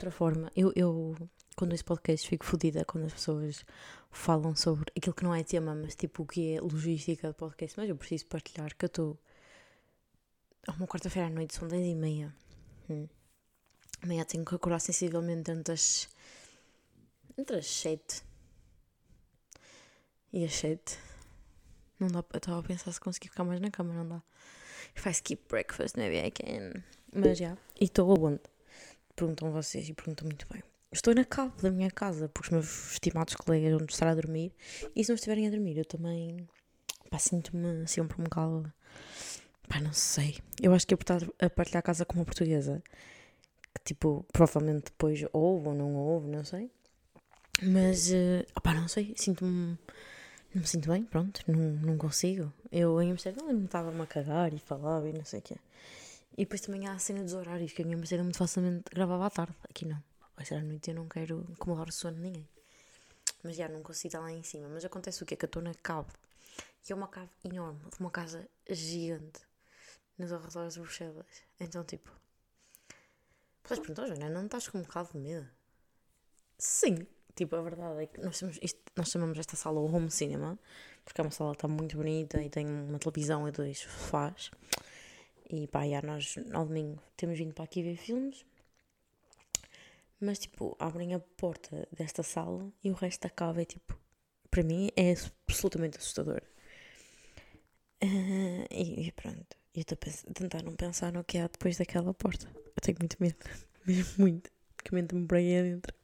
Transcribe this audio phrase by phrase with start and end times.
[0.00, 0.50] outra forma.
[0.56, 1.14] Eu, eu
[1.56, 3.66] quando esse podcast, fico fodida quando as pessoas
[4.10, 7.78] falam sobre aquilo que não é tema, mas tipo o que é logística do podcast.
[7.78, 9.18] Mas eu preciso partilhar que eu estou.
[10.66, 12.34] É uma quarta-feira à noite, são 10 e meia.
[12.88, 13.06] Hum.
[14.02, 16.08] Amanhã tenho que acordar sensivelmente entre as.
[17.36, 18.22] entre as 7
[20.32, 20.98] e as 7.
[21.98, 22.24] Não dá.
[22.32, 24.22] Eu estava a pensar se conseguir ficar mais na cama, não dá.
[24.96, 26.82] If I skip breakfast, maybe I can.
[27.12, 27.44] Mas já.
[27.44, 27.60] Yeah.
[27.78, 28.40] E estou aonde?
[29.14, 30.62] Perguntam vocês e perguntam muito bem.
[30.92, 34.52] Estou na cave da minha casa, porque os meus estimados colegas vão estar a dormir.
[34.94, 36.48] E se não estiverem a dormir, eu também.
[37.10, 38.72] Pá, sinto-me sempre um bocado.
[39.68, 40.38] Pá, não sei.
[40.60, 42.82] Eu acho que eu por estar a partilhar a casa com uma portuguesa,
[43.74, 46.70] que tipo, provavelmente depois ouve ou não ouve, não sei.
[47.62, 49.14] Mas, uh, pá, não sei.
[49.16, 49.78] Sinto-me.
[50.52, 52.52] Não me sinto bem, pronto, não, não consigo.
[52.72, 55.56] Eu em Amsterdã me estava-me a cagar e falava e não sei o quê.
[56.36, 59.26] E depois também há a cena dos horários, que a minha Amsterdã muito facilmente gravava
[59.26, 59.54] à tarde.
[59.68, 60.02] Aqui não
[60.40, 62.48] vai ser à noite e eu não quero incomodar o sono de ninguém.
[63.42, 64.68] Mas já não consigo estar lá em cima.
[64.68, 65.36] Mas acontece o quê?
[65.36, 66.08] Que eu estou na cave.
[66.88, 69.40] E é uma cave enorme, de uma casa gigante,
[70.16, 71.26] nos arredores de Bruxelas.
[71.60, 72.10] Então, tipo.
[73.62, 75.48] Podes perguntar, Joana, não estás com um bocado de medo?
[76.58, 77.06] Sim.
[77.34, 80.58] Tipo, a verdade é que nós, temos isto, nós chamamos esta sala o home cinema,
[81.04, 84.50] porque é uma sala que está muito bonita e tem uma televisão e dois sofás.
[85.52, 88.44] E pá, já nós ao domingo temos vindo para aqui ver filmes.
[90.20, 93.98] Mas, tipo, abrem a porta desta sala e o resto da cava é, tipo,
[94.50, 95.14] para mim é
[95.48, 96.42] absolutamente assustador.
[98.02, 102.14] Uh, e, e, pronto, eu estou a tentar não pensar no que há depois daquela
[102.14, 102.46] porta.
[102.54, 103.36] Eu tenho muito medo,
[103.86, 104.50] mesmo muito,
[104.84, 105.94] que mente-me por aí adentro.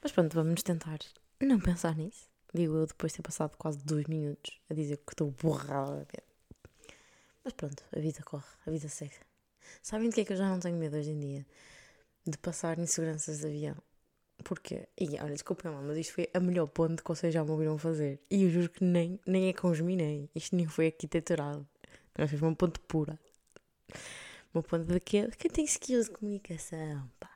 [0.00, 0.98] Mas pronto, vamos tentar
[1.40, 2.30] não pensar nisso.
[2.54, 6.06] Digo eu depois de ter passado quase dois minutos a dizer que estou borrada.
[7.44, 9.14] Mas pronto, a vida corre, a vida segue.
[9.82, 11.46] Sabem de que é que eu já não tenho medo hoje em dia?
[12.26, 13.76] de passar inseguranças de avião.
[14.44, 17.78] Porque, e olha, desculpem mas isto foi a melhor ponte que vocês já me ouviram
[17.78, 18.20] fazer.
[18.30, 20.28] E eu juro que nem, nem é com os minei.
[20.34, 21.66] Isto nem foi arquiteturado.
[22.18, 23.18] Nós fizemos uma ponte pura.
[24.52, 27.30] Uma ponte daquele que tem skills de comunicação, pá.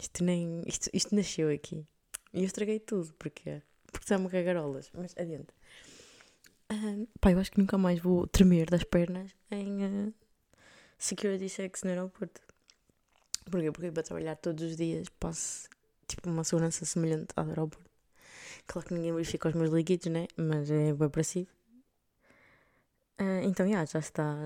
[0.00, 0.62] Isto nem.
[0.66, 1.86] Isto, isto nasceu aqui.
[2.32, 3.12] E eu estraguei tudo.
[3.18, 4.90] Porque, porque são cagarolas.
[4.92, 5.48] Mas adiante.
[7.20, 10.14] Pá, eu acho que nunca mais vou tremer das pernas em uh,
[10.98, 12.42] security checks no aeroporto.
[13.50, 13.72] Porquê?
[13.72, 15.68] Porque para trabalhar todos os dias passo
[16.06, 17.90] tipo uma segurança semelhante ao aeroporto.
[18.66, 20.26] Claro que ninguém verifica os meus líquidos, né?
[20.36, 21.48] Mas é bem parecido.
[23.18, 24.36] Uh, então, yeah, já está.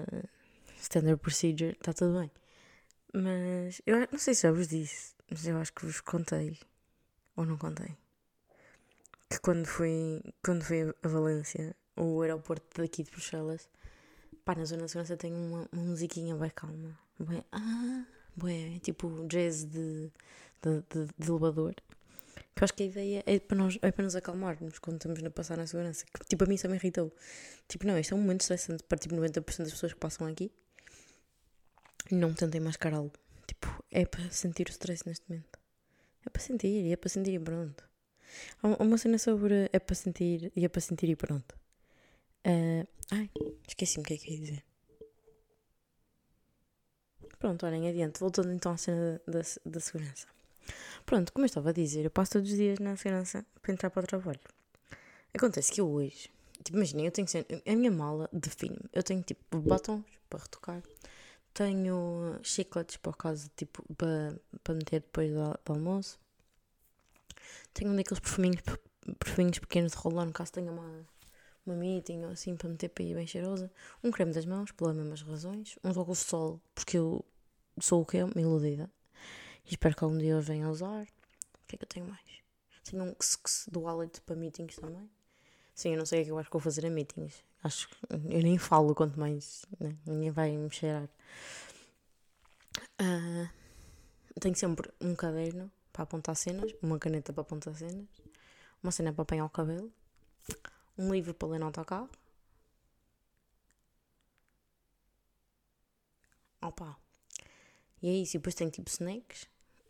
[0.81, 2.31] Standard procedure, está tudo bem.
[3.13, 6.59] Mas eu não sei se já vos disse, mas eu acho que vos contei.
[7.37, 7.97] Ou não contei.
[9.29, 13.69] Que quando fui, quando fui a Valência, o aeroporto daqui de Bruxelas,
[14.45, 16.99] pá, na zona de segurança tem uma, uma musiquinha bem calma.
[17.19, 18.05] Bem, ah
[18.37, 20.11] bué, tipo jazz de,
[20.63, 21.75] de, de, de elevador.
[22.55, 25.23] Que eu acho que a ideia é para, nós, é para nos acalmarmos quando estamos
[25.23, 26.05] a passar na segurança.
[26.07, 27.13] Que, tipo, a mim isso me irritou.
[27.69, 30.51] Tipo, não, isto é um momento estressante para tipo 90% das pessoas que passam aqui.
[32.11, 33.13] Não tentem mascará-lo.
[33.47, 35.59] Tipo, é para sentir o stress neste momento.
[36.27, 37.85] É para sentir, e é para sentir e pronto.
[38.63, 41.55] Há uma cena sobre é para sentir e é para sentir e pronto.
[42.47, 43.31] Uh, ai,
[43.67, 44.65] esqueci-me o que é que ia dizer.
[47.39, 48.21] Pronto, olhem adiante.
[48.21, 50.27] Voltando então à cena da, da, da segurança.
[51.05, 53.91] Pronto, como eu estava a dizer, eu passo todos os dias na segurança para entrar
[53.91, 54.41] para o trabalho.
[55.35, 56.31] Acontece que eu hoje,
[56.63, 57.27] tipo, imaginem, eu tenho
[57.67, 58.89] a minha mala define-me.
[58.93, 60.83] Eu tenho tipo batons para retocar,
[61.55, 66.19] tenho chicletes para o caso, tipo, para, para meter depois do, do almoço,
[67.75, 68.63] tenho um daqueles perfuminhos,
[69.19, 71.07] perfuminhos pequenos de rolar, no caso tenho uma,
[71.65, 73.71] uma meeting ou assim para meter para ir bem cheirosa,
[74.03, 77.25] um creme das mãos, pelas mesmas razões, uns óculos de sol, porque eu
[77.81, 78.23] sou o que?
[78.23, 78.91] Uma iludida.
[79.65, 81.03] E espero que algum dia eu venha a usar.
[81.03, 82.23] O que é que eu tenho mais?
[82.85, 85.09] Tenho um x do wallet para meetings também.
[85.75, 87.43] Sim, eu não sei o que é eu acho que vou fazer a meetings.
[87.63, 89.65] Acho que eu nem falo, quanto mais.
[89.79, 89.97] Né?
[90.05, 91.09] Ninguém vai me cheirar.
[93.01, 93.49] Uh,
[94.41, 98.07] tenho sempre um caderno para apontar cenas, uma caneta para apontar cenas,
[98.83, 99.93] uma cena para apanhar o cabelo,
[101.03, 102.09] um livro para ler no autocarro.
[106.61, 106.97] Opa,
[108.03, 108.37] e é isso.
[108.37, 109.47] E depois tenho tipo snacks.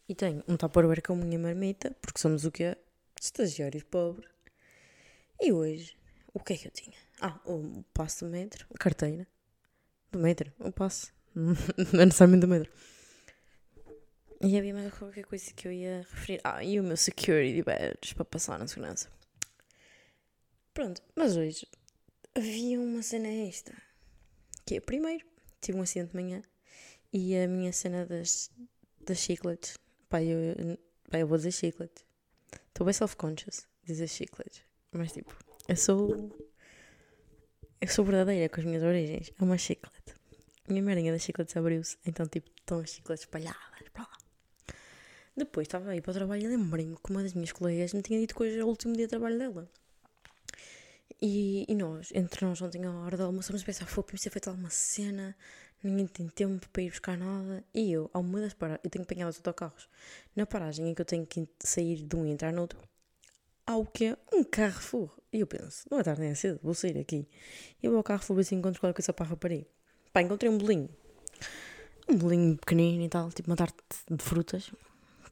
[0.09, 2.77] E tenho um tupperware com a minha marmita, porque somos o quê?
[3.21, 4.29] Estagiários pobres.
[5.41, 5.97] E hoje,
[6.35, 6.97] o que é que eu tinha?
[7.21, 9.27] Ah, o passo do metro, a carteira.
[10.11, 11.13] Do metro, o passo.
[11.35, 12.71] Não é necessariamente do metro.
[14.41, 16.41] E havia mais qualquer coisa que eu ia referir.
[16.43, 19.09] Ah, e o meu security badge para passar na segurança.
[20.75, 21.67] Pronto, mas hoje
[22.35, 23.77] havia uma cena extra.
[24.65, 25.27] Que é, primeiro,
[25.61, 26.43] tive um acidente de manhã
[27.13, 28.51] E a minha cena das,
[29.01, 29.77] das chicletes.
[30.09, 30.79] Pá, eu,
[31.11, 32.05] pá, eu vou dizer chicletes.
[32.69, 34.63] Estou bem self-conscious dizer chicletes.
[34.93, 35.37] Mas tipo,
[35.69, 36.31] eu sou.
[37.81, 39.33] Eu sou verdadeira com as minhas origens.
[39.39, 40.15] É uma chiclete.
[40.69, 41.99] Minha merinha das chicletes abriu-se.
[42.07, 44.19] Então, tipo, estão as chicletes espalhadas para lá.
[45.37, 48.21] Depois estava aí para o trabalho e lembrei-me que uma das minhas colegas me tinha
[48.21, 49.71] dito que hoje é o último dia de trabalho dela.
[51.25, 54.31] E, e nós, entre nós, ontem à hora do almoço, vamos pensar, foi preciso ter
[54.31, 55.37] feito alguma cena,
[55.81, 57.63] ninguém tem tempo para ir buscar nada.
[57.73, 59.89] E eu, ao uma das paradas, eu tenho que apanhar os autocarros.
[60.35, 62.81] Na paragem em que eu tenho que sair de um e entrar no outro,
[63.65, 65.17] há o que é um Carrefour.
[65.33, 67.29] E eu penso, não é tarde nem é cedo, vou sair aqui.
[67.81, 69.67] E eu vou ao Carrefour ver se encontro qualquer coisa para a rapariga.
[70.13, 70.91] Pá, encontrei um bolinho.
[72.09, 73.77] Um bolinho pequenino e tal, tipo uma tarte
[74.11, 74.73] de frutas.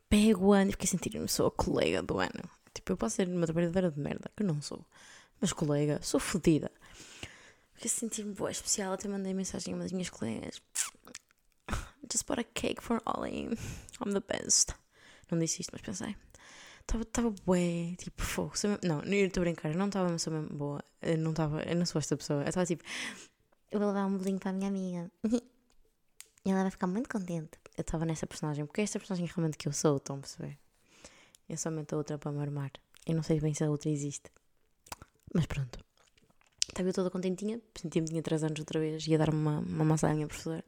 [0.08, 2.48] Pego o ano e fiquei a sentir-me, sou a colega do ano.
[2.72, 4.86] Tipo, eu posso ser uma trabalhadora de merda, que não sou.
[5.40, 6.70] Mas colega, sou fodida.
[7.74, 8.92] Fiquei a sentir-me boa especial.
[8.92, 10.60] Até mandei mensagem a uma das minhas colegas.
[12.12, 13.48] Just bought a cake for Ollie.
[14.04, 14.74] I'm the best.
[15.30, 16.14] Não disse isto, mas pensei.
[16.80, 18.52] Estava bué, tipo, fogo.
[18.82, 20.82] Não, não estou a brincar, eu não estava sou mesmo boa.
[21.00, 22.42] Eu não estava, eu não sou esta pessoa.
[22.42, 22.82] Eu estava tipo,
[23.70, 25.10] eu vou dar um bolinho para a minha amiga.
[26.42, 27.58] E ela vai ficar muito contente.
[27.76, 30.58] Eu estava nessa personagem, porque é esta personagem realmente que eu sou, estão a perceber?
[31.46, 32.72] Eu somente a outra para me armar.
[33.06, 34.30] Eu não sei bem se a outra existe.
[35.34, 35.78] Mas pronto.
[36.68, 40.10] Estava eu toda contentinha, sentia-me tinha 3 anos outra vez, ia dar uma, uma maçã
[40.10, 40.64] à minha professora.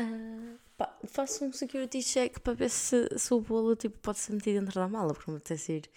[0.00, 4.32] Uh, pá, faço um security check para ver se, se o bolo tipo, pode ser
[4.32, 5.90] metido dentro da mala, porque não me apetece ir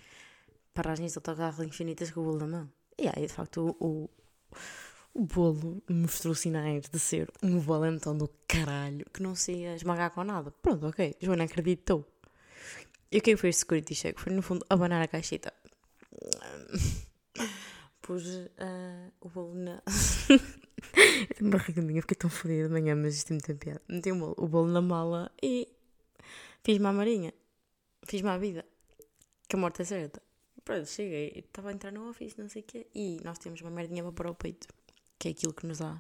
[0.74, 2.72] paragens de autocarro infinitas com o bolo na mão.
[2.98, 4.10] E aí, de facto, o, o,
[5.14, 10.12] o bolo mostrou sinais de ser um valentão do caralho que não se ia esmagar
[10.12, 10.52] com nada.
[10.52, 11.16] Pronto, ok.
[11.22, 12.06] Joana acreditou.
[13.12, 14.20] E o que foi este security check?
[14.20, 15.54] Foi, no fundo, abanar a caixita.
[18.06, 19.82] Pus uh, o bolo na.
[21.42, 23.82] uma barriga minha, fiquei tão fodida de manhã, mas isto é muito piada.
[23.88, 25.68] Meti o bolo, o bolo na mala e
[26.64, 27.34] fiz-me a marinha.
[28.06, 28.64] Fiz-me a vida.
[29.50, 30.22] Que a morte é certa.
[30.64, 33.72] Pronto, cheguei, estava a entrar no office, não sei o quê, e nós temos uma
[33.72, 34.68] merdinha para pôr ao peito,
[35.18, 36.00] que é aquilo que nos dá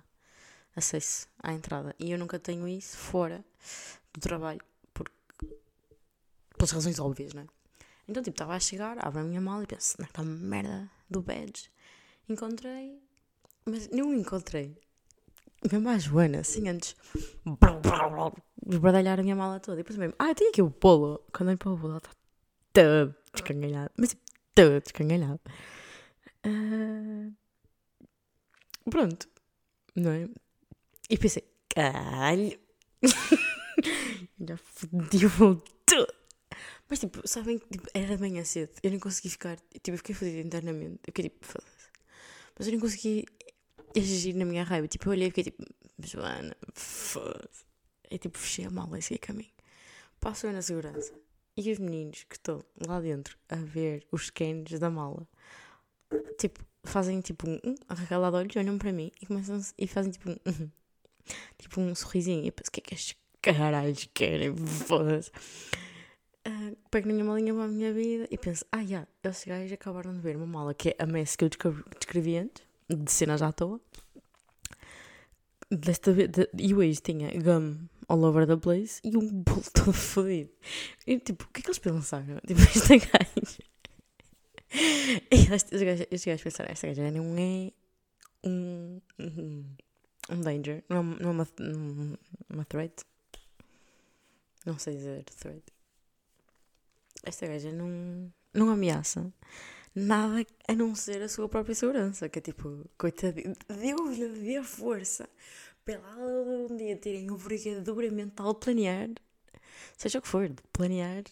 [0.76, 1.96] acesso à entrada.
[1.98, 3.44] E eu nunca tenho isso fora
[4.14, 4.62] do trabalho,
[4.94, 5.12] porque.
[6.56, 7.48] pelas razões óbvias, não é?
[8.08, 11.72] Então, tipo, estava a chegar, abro a minha mala e penso, naquela merda do badge.
[12.28, 13.00] Encontrei,
[13.66, 14.78] mas não encontrei.
[15.72, 16.96] Mesmo a Joana, assim, antes.
[18.68, 19.80] Esbardalhar a minha mala toda.
[19.80, 21.24] E depois mesmo, ah, tem aqui o bolo.
[21.32, 22.12] Quando olho para o bolo, ela está
[22.74, 23.92] todo descangalhado.
[23.98, 24.16] Mas
[24.54, 25.40] todo descangalhado.
[26.46, 27.34] Uh...
[28.90, 29.28] Pronto.
[29.96, 30.30] Não é?
[31.10, 32.60] E pensei, caralho.
[34.48, 36.14] Já fodi o bolo todo.
[36.90, 38.72] Mas tipo, sabem, tipo, era de manhã cedo.
[38.84, 39.58] Eu nem consegui ficar.
[39.60, 41.00] Tipo, eu fiquei fodida internamente.
[41.08, 41.75] Eu fiquei tipo, foda-se.
[42.58, 43.26] Mas eu nem consegui
[43.96, 44.88] agir na minha raiva.
[44.88, 45.64] Tipo, eu olhei e fiquei tipo,
[46.00, 47.66] Joana, foda-se.
[48.10, 49.52] E tipo, fechei a mala e segui caminho.
[50.20, 51.14] Passo eu na segurança.
[51.58, 55.28] E os meninos que estão lá dentro a ver os scans da mala,
[56.38, 60.12] tipo, fazem tipo um, um arregalado de olhos, olham para mim e começam e fazem
[60.12, 60.70] tipo um, um
[61.58, 62.44] tipo um sorrisinho.
[62.44, 64.56] E eu penso, o que é que estes caralhos querem?
[64.58, 65.32] Foda-se.
[66.48, 69.46] Uh, pego na minha malinha para a minha vida e penso, ah, já, yeah, esses
[69.46, 73.12] gajos acabaram de ver uma mala que é a mess que eu descrevi antes de
[73.12, 73.82] cenas à toa.
[75.72, 79.94] Desta vez, de, e ex tinha gum all over the place e um bolo todo
[79.94, 80.52] fodido.
[81.08, 82.40] E tipo, o que é que eles pensaram?
[82.46, 83.64] Tipo, este gajo.
[85.32, 87.72] E estes gajos, estes gajos pensaram, esta gaja não é
[88.44, 89.66] um, um,
[90.30, 91.48] um danger, não é, não é uma,
[92.50, 93.04] uma threat.
[94.66, 95.75] Não sei dizer threat.
[97.26, 99.34] Esta gaja não, não ameaça
[99.94, 102.30] nada a não ser a sua própria segurança.
[102.30, 105.28] Que é tipo, coitadinho, Deus lhe dê força
[105.84, 109.10] para ela um dia terem envergadura mental de planear,
[109.96, 111.24] seja o que for, de planear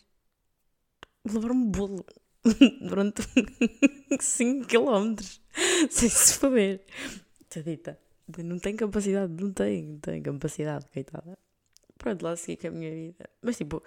[1.26, 2.06] levar um bolo
[2.82, 3.24] durante
[4.20, 5.16] 5 km
[5.90, 6.82] sem se foder.
[7.50, 8.00] Tadita,
[8.44, 11.38] não tem capacidade, não tem, não tem capacidade, coitada.
[11.98, 13.30] Pronto, lá segui com a minha vida.
[13.42, 13.82] Mas tipo,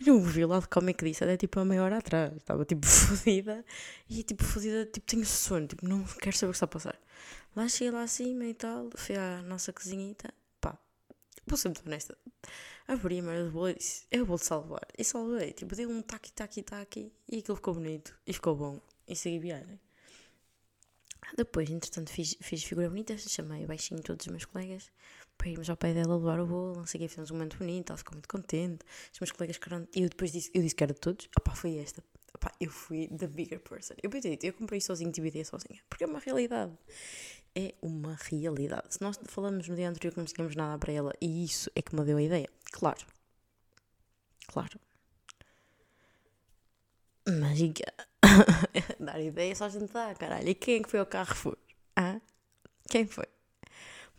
[0.00, 2.36] não vi o lado cómico disso até tipo a meia hora atrás.
[2.36, 3.64] Estava tipo fodida
[4.08, 7.00] e tipo fodida, tipo tenho sono, tipo não quero saber o que está a passar.
[7.54, 10.78] Lá cheguei lá acima e tal, fui à nossa cozinhita, pá,
[11.46, 12.16] vou ser muito honesta.
[12.86, 14.86] Abri a merda do bolo e disse, eu vou-te salvar.
[14.96, 18.80] E salvei, tipo, dei um taqui, taqui, taqui e aquilo ficou bonito e ficou bom.
[19.08, 19.80] E segui viagem.
[21.36, 24.92] Depois, entretanto, fiz, fiz figura bonita, chamei baixinho todos os meus colegas
[25.36, 27.58] para irmos ao pé dela levar o bolo, não sei o que, fizemos um momento
[27.58, 30.74] bonito, ela ficou muito contente, os meus colegas ficaram, e eu depois disse, eu disse
[30.74, 32.02] que era de todos, opá, foi esta,
[32.34, 36.04] opá, eu fui the bigger person, eu podia eu comprei sozinho, tive ideia sozinha, porque
[36.04, 36.72] é uma realidade,
[37.54, 38.94] é uma realidade.
[38.94, 41.80] Se nós falamos no dia anterior que não tínhamos nada para ela e isso é
[41.80, 43.06] que me deu a ideia, claro.
[44.46, 44.78] Claro.
[47.26, 47.58] Mas
[49.00, 50.48] dar ideia só a gente dá, caralho.
[50.48, 51.56] E quem é que foi ao Carrefour?
[51.96, 52.20] Ah?
[52.88, 53.26] Quem foi?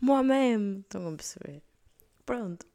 [0.00, 0.80] Mohamed.
[0.80, 1.62] Estão a perceber?
[2.24, 2.66] Pronto.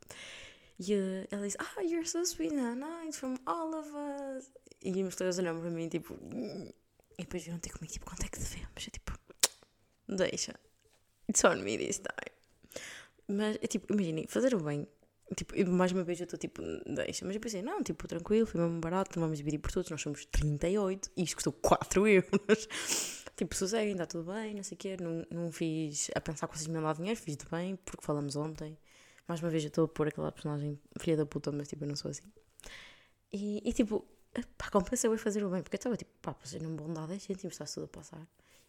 [0.80, 4.52] E uh, ela diz, ah, you're so sweet and nice from all of us.
[4.82, 6.18] E os todos olham para mim, tipo...
[7.18, 8.86] E depois viram ter comigo, tipo, quanto é que devemos?
[8.86, 9.14] Eu, tipo,
[10.10, 10.60] deixa.
[11.30, 12.34] It's on me this time.
[13.28, 14.88] Mas, é tipo, imaginem, fazer o bem.
[15.36, 17.26] Tipo, mais uma vez eu estou tipo, deixa.
[17.26, 20.02] Mas eu pensei, não, tipo, tranquilo, foi mesmo barato, não vamos dividir por todos, nós
[20.02, 22.68] somos 38 e isto custou 4 euros.
[23.36, 24.98] Tipo, sosseguem, está tudo bem, não sei o quê.
[25.00, 28.36] Não, não fiz a pensar que vocês me dar dinheiro, fiz de bem, porque falamos
[28.36, 28.78] ontem.
[29.28, 31.88] Mais uma vez eu estou a pôr aquela personagem filha da puta, mas tipo, eu
[31.88, 32.32] não sou assim.
[33.32, 34.06] E, e tipo,
[34.58, 37.08] pá, compensa eu fazer o bem, porque eu estava tipo, pá, vocês não vão dar
[37.08, 38.28] 10 cêntimos, está tudo a passar.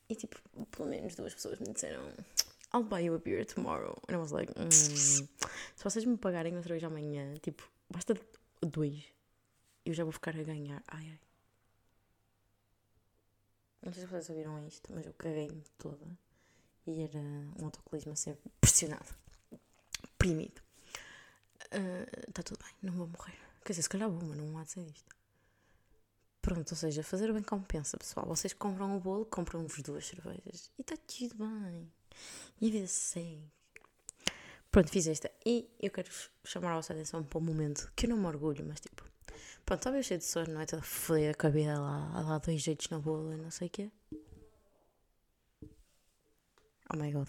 [0.09, 0.37] E tipo,
[0.71, 2.03] pelo menos duas pessoas me disseram,
[2.73, 3.97] I'll buy you a beer tomorrow.
[4.09, 5.29] And I was like, mm, se
[5.83, 8.15] vocês me pagarem outra vez amanhã, tipo, basta
[8.61, 9.03] dois,
[9.85, 10.83] eu já vou ficar a ganhar.
[10.89, 11.21] Ai, ai.
[13.85, 16.07] Não sei se vocês ouviram isto, mas eu caguei-me toda.
[16.87, 19.15] E era um autocolismo a ser pressionado
[20.03, 20.63] deprimido.
[22.29, 23.39] Está uh, tudo bem, não vou morrer.
[23.65, 25.15] Quer dizer, se calhar vou, mas não há de ser isto.
[26.41, 28.27] Pronto, ou seja, fazer bem compensa, pessoal.
[28.27, 30.71] Vocês compram o bolo, compram-vos duas cervejas.
[30.79, 31.91] E está tudo bem.
[32.61, 33.51] E a vida segue.
[34.71, 35.31] Pronto, fiz esta.
[35.45, 36.11] E eu quero
[36.45, 39.14] chamar a vossa atenção para um momento que eu não me orgulho, mas tipo.
[39.65, 40.67] Pronto, estava cheio de sono, não é?
[40.67, 43.71] Toda fodida com a vida lá, a dar dois jeitos na bola, não sei o
[43.71, 43.91] quê.
[46.93, 47.29] Oh my god.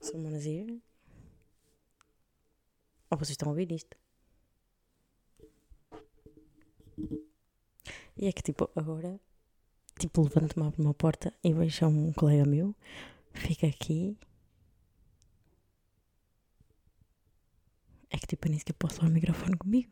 [0.00, 0.82] Someone here?
[3.10, 3.96] Ou vocês estão a ouvir isto?
[8.16, 9.18] E é que tipo, agora,
[9.98, 12.74] tipo, levanto-me, abro uma porta e vejo um colega meu,
[13.32, 14.18] fica aqui.
[18.10, 19.90] É que tipo, nem sequer posso levar o microfone comigo.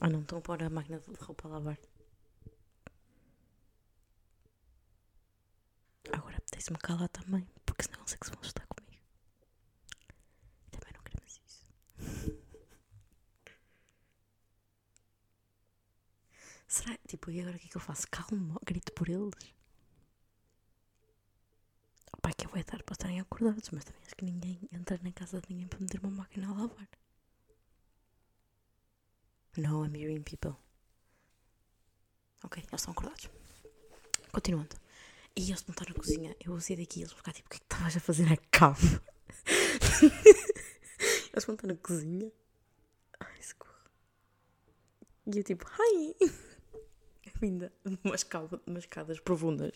[0.00, 1.78] Ah não, estão a pôr a máquina de roupa a lavar.
[6.62, 9.02] apetece-me calar também, porque senão sei que se vão estar comigo.
[10.70, 11.66] Também não queremos isso.
[16.68, 16.96] Será?
[17.06, 18.06] Tipo, e agora o que é que eu faço?
[18.10, 19.54] Calma, grito por eles.
[22.32, 25.12] É que eu vou dar para estarem acordados, mas também acho que ninguém entra na
[25.12, 26.88] casa de ninguém para meter uma máquina a lavar.
[29.58, 30.56] No, I'm hearing people.
[32.42, 33.28] Ok, eles estão acordados.
[34.32, 34.74] Continuando.
[35.36, 36.34] E eles estão na cozinha.
[36.40, 38.24] Eu sair daqui e eles vão ficar tipo: o que é que estavas a fazer
[38.24, 38.98] na cave?
[41.34, 42.32] eles vão estar na cozinha.
[43.20, 43.74] Ai, socorro.
[45.26, 46.16] E eu tipo: ai!
[47.42, 48.24] Ainda umas,
[48.66, 49.72] umas escadas profundas.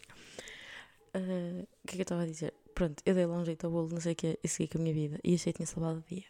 [1.16, 2.54] Uh, o que é que eu estava a dizer?
[2.74, 4.78] Pronto, eu dei lá um jeito ao bolo, não sei o que, e segui com
[4.78, 5.18] a minha vida.
[5.24, 6.24] E achei que tinha salvado o dia.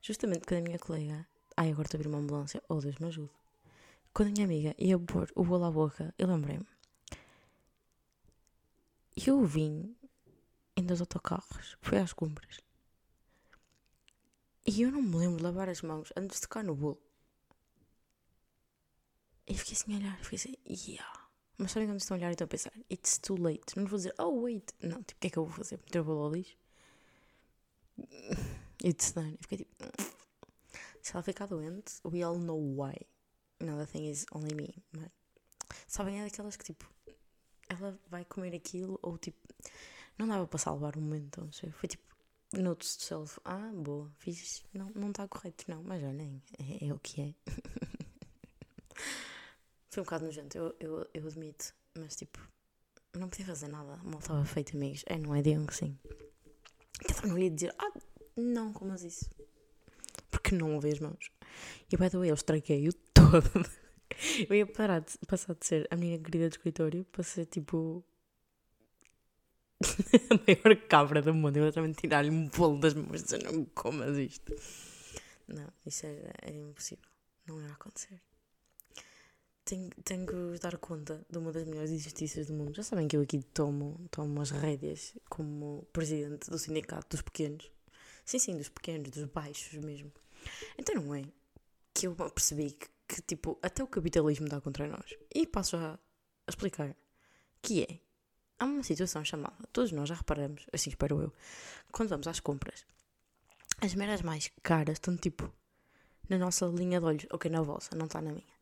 [0.00, 1.26] Justamente quando a minha colega.
[1.56, 2.62] Ai, agora estou a abrir uma ambulância.
[2.68, 3.30] Oh, Deus me ajude.
[4.12, 6.66] Quando a minha amiga ia pôr o bolo à boca, eu lembrei-me
[9.16, 9.96] eu vim
[10.76, 12.60] em dois autocarros, fui às compras.
[14.66, 17.00] E eu não me lembro de lavar as mãos antes de tocar no bolo.
[19.46, 21.23] E fiquei assim a olhar, fiquei assim, yeah.
[21.56, 23.76] Mas sabem quando estão a olhar e estão a pensar, it's too late.
[23.76, 24.72] Não vou dizer, oh wait.
[24.82, 25.78] Não, tipo, o que é que eu vou fazer?
[25.78, 26.56] Meter o bolo ao lixo?
[28.84, 29.32] It's done.
[29.32, 29.72] Eu fiquei tipo,
[31.00, 32.96] se ela ficar doente, we all know why.
[33.60, 34.74] Another thing is only me.
[34.92, 35.10] Mas,
[35.86, 36.90] sabem, é daquelas que tipo,
[37.68, 39.38] ela vai comer aquilo, ou tipo,
[40.18, 41.70] não dava para salvar o momento, não sei.
[41.70, 42.04] Foi tipo,
[42.52, 46.92] notes to self, ah, boa, fiz, não não está correto, não, mas olhem, é, é
[46.92, 47.34] o que é.
[49.94, 52.36] Foi um bocado nojento, eu, eu, eu admito, mas tipo,
[53.16, 55.04] não podia fazer nada, mal estava feito, amigos.
[55.06, 55.40] É, não é?
[55.40, 55.96] Digam que sim.
[57.08, 57.92] Então não ia dizer, ah,
[58.36, 59.30] não, como é isso?
[60.32, 61.30] Porque não ouvi as mãos.
[61.92, 63.48] E by the way, eu estraguei-o todo.
[64.48, 68.04] Eu ia parar de, passar de ser a menina querida do escritório para ser tipo.
[70.30, 71.56] a maior cabra do mundo.
[71.56, 74.54] Eu também tirar-lhe um bolo das mãos e dizer não comas isto.
[75.46, 77.04] Não, isso era, era impossível.
[77.46, 78.20] Não ia acontecer.
[79.64, 82.74] Tenho, tenho que dar conta de uma das melhores injustiças do mundo.
[82.74, 87.70] Já sabem que eu aqui tomo, tomo as rédeas como presidente do sindicato dos pequenos.
[88.24, 90.12] Sim, sim, dos pequenos, dos baixos mesmo.
[90.78, 91.24] Então não é
[91.94, 95.14] que eu percebi que que, tipo, até o capitalismo dá contra nós.
[95.34, 95.98] E passo a, a
[96.48, 96.94] explicar.
[97.62, 98.00] Que é,
[98.58, 101.32] há uma situação chamada, todos nós já reparamos, assim espero eu,
[101.90, 102.84] quando vamos às compras,
[103.80, 105.50] as meras mais caras estão, tipo,
[106.28, 107.26] na nossa linha de olhos.
[107.32, 108.53] Ok, na vossa, não está na minha.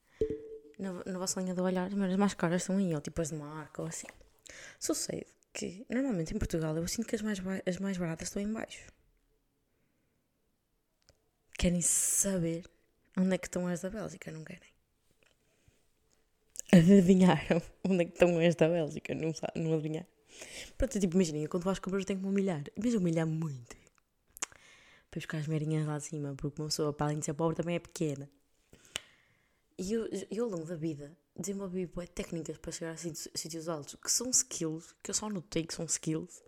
[0.83, 3.29] Na, na vossa linha de olhar, as merdas mais caras são aí, ou tipo as
[3.31, 4.07] de marca ou assim.
[4.79, 8.53] Sucede que, normalmente em Portugal, eu sinto que as mais, as mais baratas estão em
[8.53, 8.91] baixo.
[11.59, 12.65] Querem saber
[13.17, 14.71] onde é que estão as da Bélgica, não querem?
[16.73, 20.07] Adivinharam onde é que estão as da Bélgica, não, não adivinhar.
[20.77, 23.77] Pronto, tipo, imaginem, quando vais comprar eu tenho que me humilhar, mas humilhar muito.
[25.11, 27.77] Para buscar as merinhas lá acima, porque uma pessoa, para além de ser pobre, também
[27.77, 28.29] é pequena.
[29.83, 34.13] E eu, eu ao longo da vida desenvolvi técnicas para chegar a sítios, altos, que
[34.13, 36.41] são skills, que eu só notei que são skills,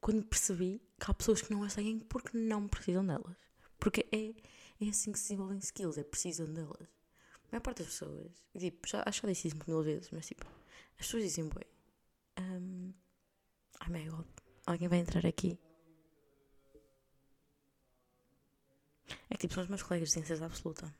[0.00, 3.36] quando percebi que há pessoas que não as têm porque não precisam delas.
[3.78, 4.34] Porque é,
[4.84, 6.88] é assim que se desenvolvem skills, é precisam delas.
[7.44, 10.26] A maior parte das pessoas, tipo, já, acho que já disse isso mil vezes, mas
[10.26, 10.44] tipo,
[10.98, 11.62] as pessoas dizem, boi,
[12.40, 12.92] um,
[14.10, 14.26] god,
[14.66, 15.56] alguém vai entrar aqui.
[19.28, 20.92] É que tipo, são os meus colegas de ciências absoluta.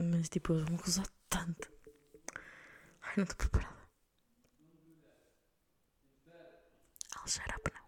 [0.00, 1.68] Mas tipo, eles vão acusar tanto.
[3.02, 3.76] Ai, não estou preparada.
[7.16, 7.78] I'll shut up now.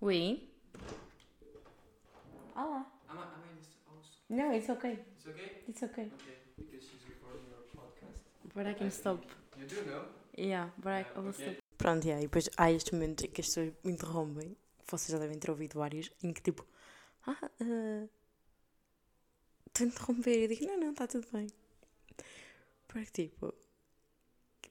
[0.00, 0.50] Oui.
[2.54, 2.86] Olá.
[3.08, 4.13] Am I, am I just also?
[4.28, 4.98] No, it's okay.
[5.16, 5.50] It's okay?
[5.68, 6.02] It's okay.
[6.02, 8.18] Okay, because she's recording your podcast.
[8.54, 9.20] But I can stop.
[9.58, 10.02] You do know?
[10.36, 11.42] Yeah, but I Yeah, will okay.
[11.42, 11.56] stop.
[11.78, 14.56] Pronto, yeah, e depois há estes momentos em que as pessoas me interrompem.
[14.90, 16.64] Vocês já devem ter ouvido vários, em que tipo,
[17.26, 18.08] ah, uh,
[19.66, 20.38] estou a interromper.
[20.38, 21.46] E eu digo, não, não, está tudo bem.
[22.88, 23.52] Porque tipo,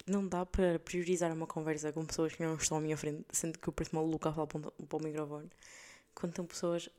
[0.08, 3.60] não dá para priorizar uma conversa com pessoas que não estão à minha frente, sendo
[3.60, 5.50] que eu pareço maluca a falar para, um- o microfone.
[6.16, 6.90] Quando estão pessoas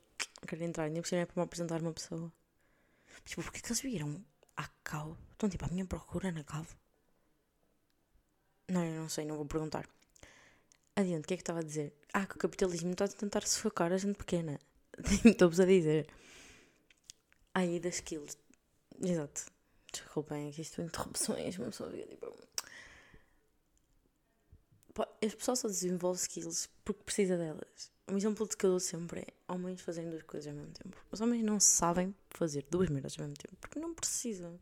[0.41, 2.31] a querem entrar, nem por é para me apresentar uma pessoa.
[3.23, 4.23] Tipo, porque que eles viram
[4.55, 5.17] à cabo?
[5.31, 6.67] Estão tipo à minha procura na cabo?
[8.67, 9.87] Não, eu não sei, não vou perguntar.
[10.95, 11.93] Adiante, o que é que estava a dizer?
[12.13, 14.59] Ah, que o capitalismo está a tentar sufocar a gente pequena.
[15.25, 16.07] Estou-vos a dizer.
[17.53, 18.37] Aí das skills.
[19.01, 19.45] Exato.
[19.91, 22.33] Desculpem, aqui isto é interrupções, uma pessoa fica tipo.
[25.23, 27.91] As pessoas só desenvolvem skills porque precisa delas.
[28.07, 30.97] Um exemplo de que eu dou sempre é homens fazerem duas coisas ao mesmo tempo.
[31.11, 34.59] Os homens não sabem fazer duas merdas ao mesmo tempo porque não precisam.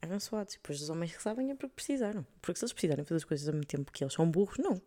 [0.00, 0.54] Abençoados.
[0.54, 2.24] E depois os homens que sabem é porque precisaram.
[2.40, 4.80] Porque se eles precisarem fazer as coisas ao mesmo tempo que eles são burros, não.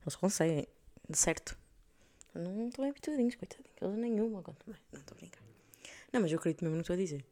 [0.00, 0.66] Eles conseguem.
[1.12, 1.58] Certo.
[2.34, 3.76] Não estão habituadinhos, coitadinhos.
[3.80, 4.56] Eles nenhuma bem.
[4.92, 5.42] Não estou a brincar.
[6.12, 7.26] Não, mas eu acredito mesmo no que estou a dizer.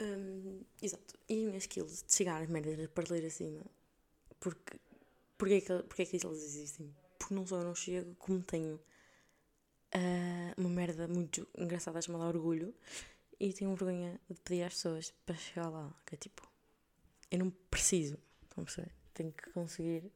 [0.00, 1.14] Hum, exato.
[1.28, 3.62] E as minhas skills de chegar às merdas de partir acima.
[4.40, 4.78] Porque.
[5.42, 6.94] Porquê que, porquê que eles existem?
[7.18, 8.78] Porque não só eu não chego, como tenho
[9.92, 12.72] ah, uma merda muito engraçada chamada orgulho
[13.40, 15.92] e tenho vergonha de pedir às pessoas para chegar lá.
[16.06, 16.48] Que é tipo,
[17.28, 18.92] eu não preciso, estão a perceber?
[19.12, 20.12] Tenho que conseguir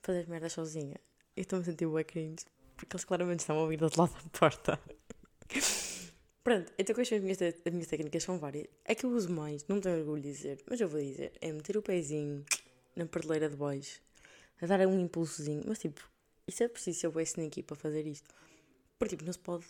[0.00, 0.98] fazer as merdas sozinha.
[1.36, 4.14] Eu estou-me a sentir bué cringe, porque eles claramente estão a ouvir do outro lado
[4.14, 4.80] da porta.
[6.42, 8.22] Pronto, então quais são as minhas, as minhas técnicas?
[8.22, 8.66] São várias.
[8.86, 11.52] É que eu uso mais, não tenho orgulho de dizer, mas eu vou dizer, é
[11.52, 12.46] meter o pezinho
[12.96, 14.02] na prateleira de baixo,
[14.60, 16.00] a dar um impulsozinho, mas tipo,
[16.46, 18.28] isso é preciso ser bué sneaky para fazer isto.
[18.98, 19.66] Porque tipo, não se pode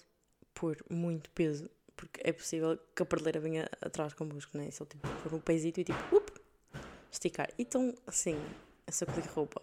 [0.53, 4.71] pôr muito peso, porque é possível que a prateleira venha atrás convosco, não é?
[4.71, 6.33] Só tipo, pôr um pezito e tipo, up,
[7.11, 7.51] esticar.
[7.59, 8.37] Então, assim,
[8.87, 9.63] a sacudir roupa.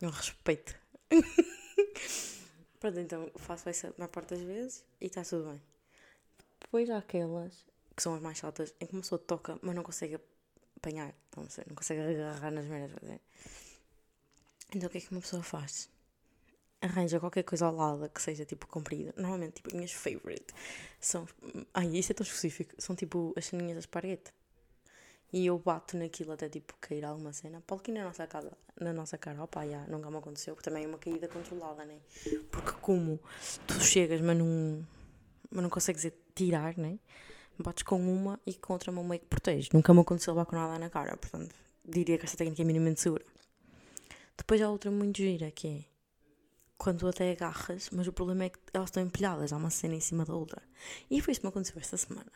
[0.00, 0.76] Não respeito.
[2.78, 5.62] Pronto, então faço essa maior parte das vezes e está tudo bem.
[6.60, 9.82] Depois há aquelas que são as mais chatas em que uma pessoa toca, mas não
[9.82, 10.20] consegue
[10.76, 12.96] apanhar, não, sei, não consegue agarrar nas merdas.
[12.96, 13.20] estás a ver?
[14.74, 15.88] Então o que é que uma pessoa faz?
[16.80, 19.14] Arranja qualquer coisa ao lado que seja tipo comprida.
[19.16, 20.52] Normalmente, tipo, as minhas favorite
[21.00, 21.26] são.
[21.72, 22.74] Ai, isso é tão específico.
[22.78, 24.32] São tipo as ceninhas da esparguete.
[25.32, 27.62] E eu bato naquilo até tipo cair alguma cena.
[27.66, 29.42] Pode cair na nossa casa, na nossa cara.
[29.42, 30.54] Opa, já, nunca me aconteceu.
[30.54, 31.98] Porque também é uma caída controlada, né?
[32.50, 33.18] Porque como
[33.66, 34.86] tu chegas, mas não,
[35.50, 36.98] mas não consegues tirar, né?
[37.58, 39.70] Bates com uma e com outra mão meio que protege.
[39.72, 41.16] Nunca me aconteceu levar com nada na cara.
[41.16, 43.24] Portanto, diria que esta técnica é minimamente segura.
[44.36, 45.96] Depois há outra muito gira que é
[46.76, 50.00] quando até agarras, mas o problema é que elas estão empilhadas, há uma cena em
[50.00, 50.62] cima da outra.
[51.10, 52.30] E foi isso que me aconteceu esta semana.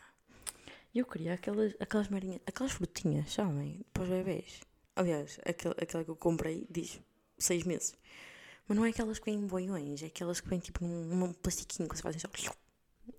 [0.93, 3.85] Eu queria aquelas, aquelas merinhas, aquelas frutinhas, sabem?
[3.93, 4.61] Para os bebês.
[4.95, 6.99] Aliás, aquela, aquela que eu comprei diz
[7.37, 7.95] seis meses.
[8.67, 11.33] Mas não é aquelas que vêm em boiões, é aquelas que vêm tipo num, num
[11.33, 12.27] plastiquinho que você faz só.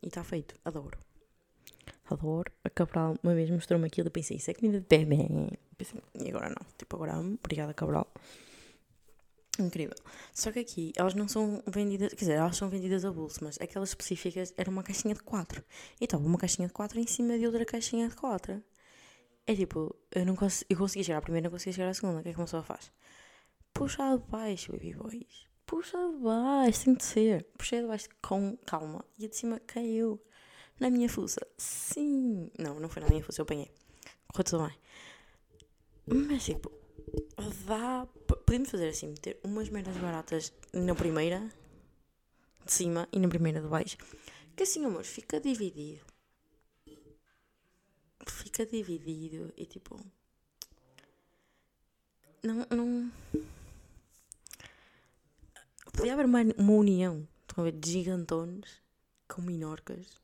[0.03, 0.55] E está feito.
[0.65, 0.99] Adoro.
[2.11, 2.53] Adoro.
[2.63, 5.29] A Cabral uma vez mostrou-me aquilo e pensei, isso é comida de bebê.
[6.15, 6.67] E agora não.
[6.77, 7.39] Tipo, agora amo.
[7.43, 8.13] Obrigada, Cabral.
[9.59, 9.97] Incrível.
[10.33, 13.59] Só que aqui elas não são vendidas, quer dizer, elas são vendidas a bolso, mas
[13.61, 15.63] aquelas específicas era uma caixinha de 4.
[16.01, 18.63] E estava uma caixinha de 4 em cima de outra caixinha de 4.
[19.47, 22.21] É tipo, eu não cons eu consegui chegar à primeira, não consegui chegar à segunda.
[22.21, 22.91] O que é que uma pessoa faz?
[23.75, 25.47] Puxa de baixo, baby boys.
[25.67, 27.45] Puxa de baixo, tem de ser.
[27.59, 29.05] Puxei de baixo com calma.
[29.19, 30.23] E a de cima caiu.
[30.81, 31.47] Na minha fuça.
[31.59, 32.51] Sim.
[32.59, 33.71] Não, não foi na minha fuça, eu apanhei.
[34.33, 34.79] Correu tudo bem.
[36.29, 36.73] Mas tipo,
[37.67, 38.07] dá.
[38.53, 41.51] Podemos fazer assim: ter umas merdas baratas na primeira
[42.67, 43.97] de cima e na primeira de baixo.
[44.55, 46.05] Que assim, amor, fica dividido.
[48.29, 49.99] Fica dividido e tipo.
[52.43, 52.67] Não.
[52.69, 53.11] não...
[55.91, 58.83] Podia haver uma, uma união, estão a ver, de gigantones
[59.29, 60.21] com minorcas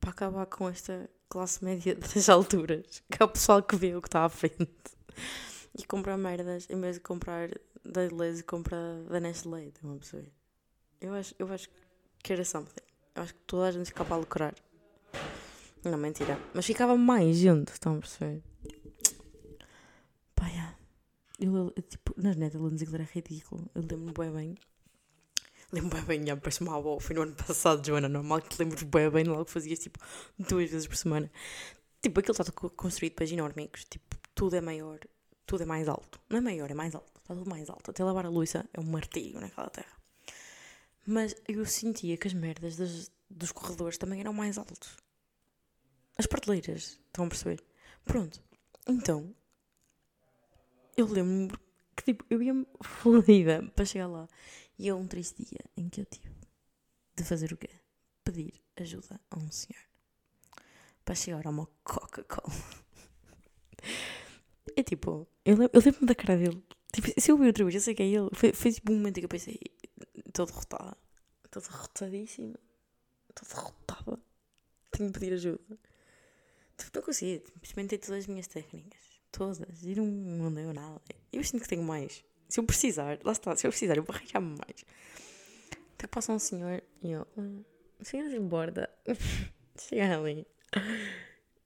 [0.00, 4.00] para acabar com esta classe média das alturas, que é o pessoal que vê o
[4.00, 4.96] que está à frente
[5.78, 7.50] e compra merdas em vez de comprar
[7.84, 8.76] da Deleuze compra
[9.08, 10.32] da Nestlé, estão a perceber?
[11.00, 11.68] Eu acho, eu acho
[12.22, 12.80] que era something.
[13.14, 14.54] Eu acho que toda a gente ficava a lucrar.
[15.84, 16.38] Não, mentira.
[16.52, 18.42] Mas ficava mais gente, estão a perceber?
[20.34, 20.76] Pá, yeah.
[21.38, 23.70] eu, eu, tipo, nas Netherlands aquilo era ridículo.
[23.74, 24.58] Eu lembro-me bem bem.
[25.72, 26.98] Lembro-me bem bem, já, parece uma avó.
[26.98, 28.08] Foi no ano passado, Joana.
[28.08, 30.00] Normal que te lembres bem bem, logo fazias tipo
[30.38, 31.30] duas vezes por semana.
[32.02, 33.84] Tipo, aquilo está construído para ginórmicos.
[33.84, 34.98] Tipo, tudo é maior,
[35.46, 36.20] tudo é mais alto.
[36.28, 37.12] Não é maior, é mais alto.
[37.18, 37.90] Está tudo mais alto.
[37.90, 39.96] Até lavar a louça é um martírio naquela terra.
[41.06, 44.96] Mas eu sentia que as merdas das, dos corredores também eram mais altos.
[46.18, 47.62] As prateleiras, estão a perceber?
[48.04, 48.42] Pronto.
[48.88, 49.34] Então,
[50.96, 51.58] eu lembro
[51.94, 54.28] que tipo, eu ia-me fodida para chegar lá.
[54.78, 56.34] E é um triste dia em que eu tive
[57.14, 57.70] de fazer o quê?
[58.24, 59.82] Pedir ajuda a um senhor
[61.04, 62.52] para chegar a uma Coca-Cola.
[64.74, 66.62] É tipo, eu, eu lembro-me da cara dele.
[66.92, 68.28] Tipo, se eu vi outra vez, eu sei que é ele.
[68.32, 69.58] Foi, foi tipo um momento em que eu pensei,
[70.26, 70.96] estou derrotada.
[71.44, 72.58] Estou derrotadíssima.
[73.28, 74.18] Estou derrotada.
[74.90, 75.78] Tenho de pedir ajuda.
[76.78, 77.42] Tipo, não consegui.
[77.62, 79.00] Experimentei todas as minhas técnicas.
[79.32, 79.82] Todas.
[79.82, 81.00] E não, não deu nada.
[81.32, 82.24] Eu sinto que tenho mais.
[82.48, 84.84] Se eu precisar, lá está, se eu precisar, eu vou arranjar mais.
[85.94, 87.64] Até passa um senhor e eu, "Hum,
[88.02, 88.88] senhor se importa?
[89.78, 90.46] Chega ali.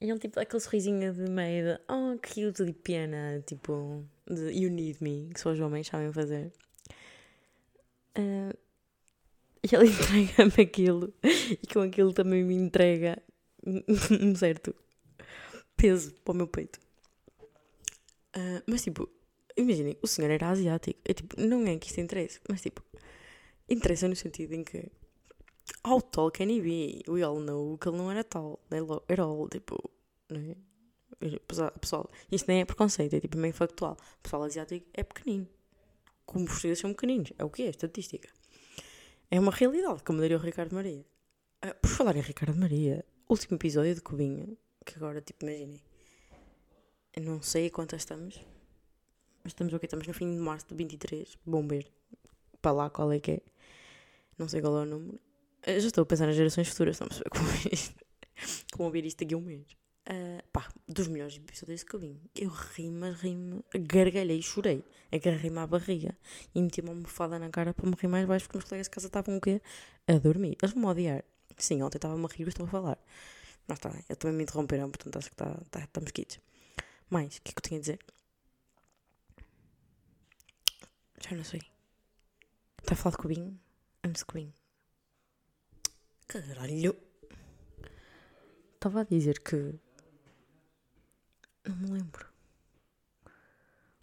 [0.01, 4.71] E ele, tipo, aquele sorrisinho de meio de, oh, cute, de pena, tipo, de you
[4.71, 6.53] need me, que só os homens sabem fazer.
[8.15, 8.55] Ah,
[9.63, 13.23] e ele entrega-me aquilo, e com aquilo também me entrega
[13.67, 14.75] um certo
[15.77, 16.81] peso para o meu peito.
[18.33, 19.09] Ah, mas, tipo,
[19.57, 20.99] imaginem, o senhor era asiático.
[21.05, 22.83] É tipo, não é que isto interessa, mas tipo,
[23.69, 24.91] interessa no sentido em que
[25.87, 27.03] how tall can he be?
[27.09, 28.61] We all know que ele não era tall,
[29.09, 29.91] at all, tipo,
[30.29, 30.57] não é?
[31.47, 33.93] Pessoal- isto nem é preconceito, é tipo meio factual.
[34.19, 35.47] O pessoal asiático é pequenino.
[36.25, 37.33] Como os portugueses são pequeninos.
[37.39, 37.69] É o que é?
[37.69, 38.29] Estatística.
[39.31, 41.05] É uma realidade, como daria o Ricardo Maria.
[41.61, 45.81] Ah, por falar em Ricardo Maria, último episódio de Cubinho, que agora, tipo, imaginem.
[47.21, 48.41] Não sei a quantas estamos,
[49.45, 49.87] mas estamos o quê?
[49.87, 51.37] Estamos no fim de março de 23.
[51.45, 51.91] Bom ver
[52.63, 53.41] para lá qual é que é.
[54.39, 55.21] Não sei qual é o número.
[55.67, 57.95] Eu já estou a pensar nas gerações futuras, perceber como é isto.
[58.73, 59.67] Como ouvir isto daqui a um mês.
[60.07, 62.21] Ah, pá, dos melhores episódios que eu vi.
[62.35, 63.21] Eu ri, mas
[63.75, 64.83] gargalhei e chorei.
[65.13, 66.17] Agarrei-me à barriga
[66.55, 68.91] e meti uma almofada na cara para me rir mais baixo porque os colegas de
[68.91, 69.61] casa estavam o quê?
[70.07, 70.57] A dormir.
[70.61, 71.25] Eles vão-me odiar.
[71.59, 72.99] Sim, ontem estava-me a rir e estou a falar.
[73.69, 76.41] Mas está bem, eu também me interromperam, portanto acho que tá, tá mosquitos.
[77.09, 77.99] Mais, o que é que eu tinha a dizer?
[81.21, 81.61] Já não sei.
[82.83, 83.61] Está a falar de cubinho?
[84.03, 84.53] De cubinho.
[86.31, 86.97] Caralho!
[88.75, 89.75] Estava a dizer que.
[91.67, 92.25] Não me lembro.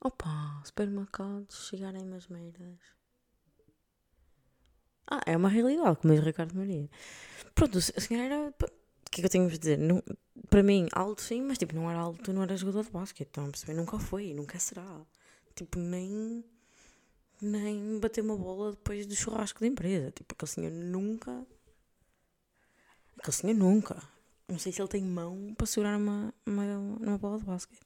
[0.02, 2.80] Opa, supermercados chegarem umas merdas.
[5.10, 6.90] Ah, é uma realidade, como diz Ricardo Maria.
[7.56, 8.50] Pronto, o senhor era.
[8.50, 9.78] O que é que eu tenho a vos dizer?
[9.78, 10.04] Não,
[10.50, 13.30] para mim, alto sim, mas tipo, não era alto, não era jogador de basquete.
[13.30, 13.74] Estão a perceber?
[13.74, 15.06] Nunca foi, nunca será.
[15.56, 16.44] Tipo, nem.
[17.42, 20.12] Nem bater uma bola depois do churrasco da empresa.
[20.12, 21.48] Tipo, aquele senhor nunca.
[23.20, 24.02] Aquele senhor nunca.
[24.48, 27.82] Não sei se ele tem mão para segurar uma, uma, uma bola de basquete.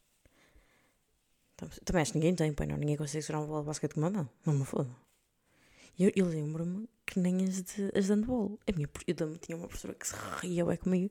[1.56, 2.78] Então, Também acho que ninguém tem, pai, não.
[2.78, 4.30] Ninguém consegue segurar uma bola de basquete com uma mão.
[4.46, 4.89] Não me foda.
[5.98, 8.60] Eu, eu lembro-me que nem as de, as de handball.
[8.67, 11.10] A minha, eu tinha uma professora que se ria bem comigo.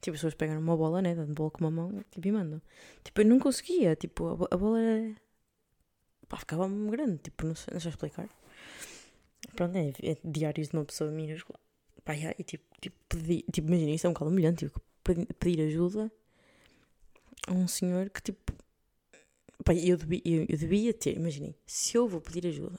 [0.00, 1.14] Tipo, as pessoas pegam uma bola, né?
[1.14, 2.62] De handball com uma mão tipo, e mandam.
[3.04, 3.96] Tipo, eu não conseguia.
[3.96, 5.14] Tipo, a, a bola era.
[6.28, 7.18] Pá, ficava-me grande.
[7.18, 8.28] Tipo, não sei, não sei explicar.
[9.56, 11.58] Pronto, é, é diários de uma pessoa minúscula.
[12.14, 14.66] E tipo, tipo, pedi, tipo, imagina, isto é um bocado humilhante.
[14.66, 16.10] Tipo, pedi- pedir ajuda
[17.46, 18.52] a um senhor que, tipo.
[19.64, 22.78] Pá, eu devia, eu, eu devia ter, imaginem, se eu vou pedir ajuda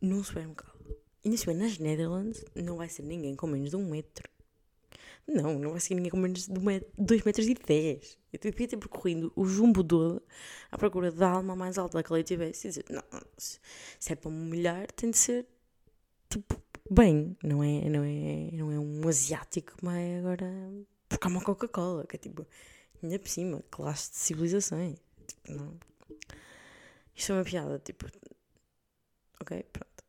[0.00, 0.76] num supermercado.
[1.24, 4.30] E nesse nas Netherlands não vai ser ninguém com menos de um metro.
[5.26, 6.54] Não, não vai ser ninguém com menos de
[6.96, 8.16] dois metros e dez.
[8.32, 10.22] Eu devia ter percorrido o jumbo todo
[10.70, 13.02] à procura da alma mais alta que ele tivesse e dizer, não,
[13.36, 13.58] se
[14.12, 15.46] é para me humilhar, tem de ser
[16.28, 20.46] tipo bem, não é, não é, não é um asiático, mas agora
[21.08, 22.46] porque há uma Coca-Cola, que é tipo,
[23.02, 24.98] ainda por cima, classe de civilizações.
[25.26, 25.78] Tipo, não.
[27.14, 28.06] Isto é uma piada, tipo.
[29.40, 30.04] Ok, pronto.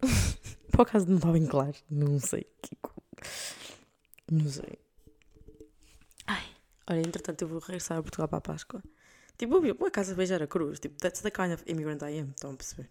[0.70, 2.46] Por acaso não está bem claro, não sei.
[2.62, 2.94] Kiko.
[4.30, 4.78] Não sei.
[6.26, 6.44] Ai,
[6.88, 8.82] olha, entretanto eu vou regressar a Portugal para a Páscoa.
[9.36, 10.78] Tipo, eu vou a casa beijar a cruz.
[10.78, 12.90] Tipo, that's the kind of immigrant I am, estão a perceber?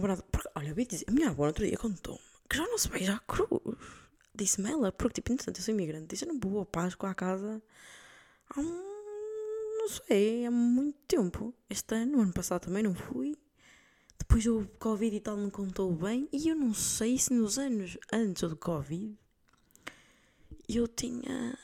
[0.00, 0.22] Nada.
[0.30, 2.78] Porque, olha, eu vi dizer, a minha avó no outro dia contou-me que já não
[2.78, 3.76] se beija a cruz.
[4.34, 6.08] Disse-me ela, porque, tipo, entretanto eu sou imigrante.
[6.08, 7.62] Disse, eu não vou a Páscoa à casa
[8.50, 8.92] há um,
[9.78, 11.54] não sei, há muito tempo.
[11.68, 13.36] Este ano, ano passado também não fui.
[14.18, 16.28] Depois o Covid e tal não contou bem.
[16.32, 19.16] E eu não sei se nos anos antes do Covid
[20.68, 21.58] eu tinha.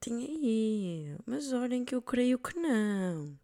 [0.00, 1.22] Tinha ido.
[1.26, 3.38] Mas olhem que eu creio que não.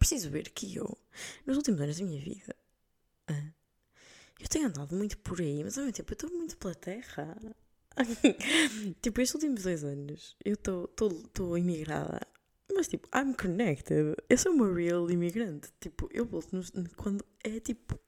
[0.00, 0.98] Preciso ver que eu,
[1.46, 2.56] nos últimos anos da minha vida,
[4.40, 7.36] eu tenho andado muito por aí, mas ao mesmo tempo eu estou muito pela terra.
[9.02, 12.26] tipo, estes últimos dois anos eu estou imigrada,
[12.74, 14.16] mas tipo, I'm connected.
[14.26, 15.68] Eu sou uma real imigrante.
[15.78, 16.48] Tipo, eu volto
[16.96, 18.00] quando é tipo.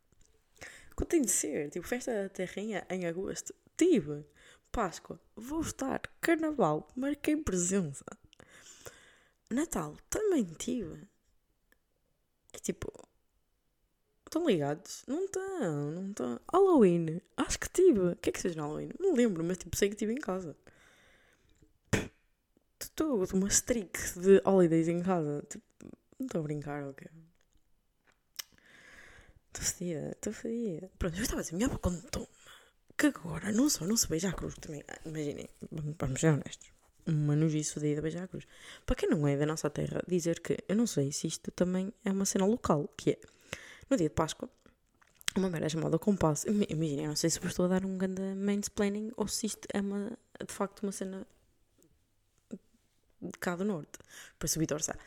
[0.96, 1.68] Quando tem de ser.
[1.70, 3.55] Tipo, festa da terrinha em agosto.
[3.76, 4.24] Tive.
[4.70, 5.20] Páscoa.
[5.37, 6.00] Vou estar.
[6.22, 6.88] Carnaval.
[6.96, 8.07] Marquei presença.
[9.50, 9.94] Natal.
[10.09, 11.12] Também tive.
[12.53, 12.93] É tipo.
[14.27, 15.05] Estão ligados?
[15.07, 16.41] Não estão, não estão.
[16.51, 18.01] Halloween, acho que tive.
[18.01, 18.91] O que é que seja no Halloween?
[18.99, 20.57] Não lembro, mas tipo, sei que tive em casa.
[22.81, 25.45] Estou uma streak de holidays em casa.
[25.49, 25.65] Tipo,
[26.19, 27.09] não estou a brincar, ok?
[29.49, 30.91] Estou fedida, estou fedida.
[30.99, 32.29] Pronto, eu estava a dizer, minha avó contou-me
[32.97, 35.49] que agora não só não se beija a cruz, também, ah, imaginem,
[35.99, 36.71] vamos ser honestos.
[37.07, 38.47] Uma nojice fedida beijar a cruz.
[38.87, 41.93] Para quem não é da nossa terra, dizer que eu não sei se isto também
[42.05, 43.19] é uma cena local, que é
[43.91, 44.49] no dia de Páscoa,
[45.37, 46.49] uma merda chamada compasso.
[46.49, 49.81] Imagina, eu não sei se estou a dar um grande mansplaining ou se isto é
[49.81, 51.27] uma, de facto uma cena
[53.21, 53.99] de cá do norte.
[54.38, 54.99] Para subir torçar.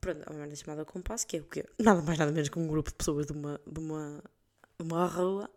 [0.00, 1.64] Pronto, uma merda chamada compasso, que é o quê?
[1.78, 4.22] Nada mais nada menos que um grupo de pessoas de uma, de uma,
[4.78, 5.50] de uma rua.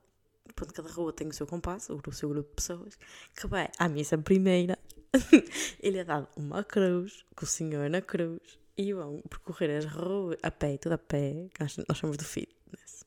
[0.55, 2.97] Pronto, cada rua tem o seu compasso, o seu grupo de pessoas,
[3.35, 4.77] que vai à missa primeira.
[5.81, 8.41] Ele é dado uma cruz, com o senhor na cruz,
[8.77, 13.05] e vão percorrer as ruas a pé, tudo a pé, nós, nós somos do fitness.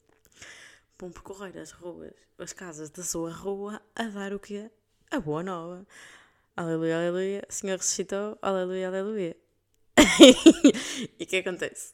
[0.99, 4.71] Vão percorrer as ruas, as casas da sua rua a dar o quê?
[5.11, 5.87] A boa nova.
[6.57, 9.37] Aleluia, aleluia, o Senhor ressuscitou, aleluia, aleluia.
[11.19, 11.93] e o que acontece?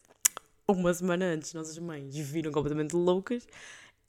[0.67, 3.47] Uma semana antes, nossas mães viram completamente loucas.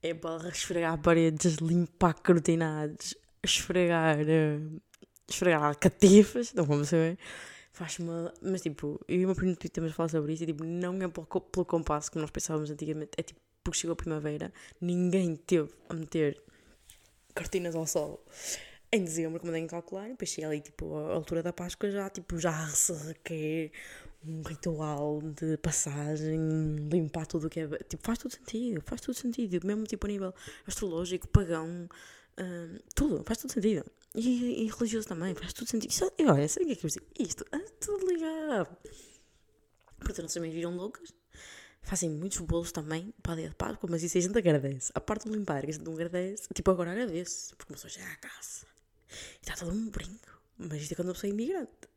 [0.01, 4.81] É para esfregar paredes, limpar cortinados, esfregar, uh,
[5.29, 7.17] esfregar catifas, não vamos saber
[7.75, 8.07] faz-me.
[8.41, 11.07] Mas tipo, eu e o meu primo também falar sobre isso e tipo, não é
[11.07, 15.69] pelo, pelo compasso como nós pensávamos antigamente, é tipo, porque chegou a primavera, ninguém teve
[15.89, 16.41] a meter
[17.35, 18.23] cortinas ao sol
[18.91, 22.39] em dezembro, como devem calcular, depois chega ali, tipo, a altura da Páscoa já, tipo,
[22.39, 23.71] já se requer
[24.25, 26.39] um ritual de passagem,
[26.91, 27.67] limpar tudo o que é.
[27.67, 30.33] Tipo, faz tudo sentido, faz tudo sentido, mesmo tipo a nível
[30.65, 31.89] astrológico, pagão,
[32.39, 33.83] hum, tudo, faz tudo sentido.
[34.15, 35.91] E, e, religioso também, faz tudo sentido.
[35.91, 37.05] Isso, e olha, sabe o que é que eu digo?
[37.19, 38.77] Isto é tudo ligado.
[39.99, 41.13] Portanto, também viram loucas.
[41.81, 44.91] Fazem muitos bolos também para a dia de Páscoa, mas isso a gente agradece.
[44.95, 47.91] A parte de limpar, que a gente não agradece, tipo, agora agradece, porque uma pessoa
[47.91, 48.65] já é à casa.
[49.09, 50.41] E está todo um brinco.
[50.57, 51.89] Mas isto é quando a pessoa é imigrante.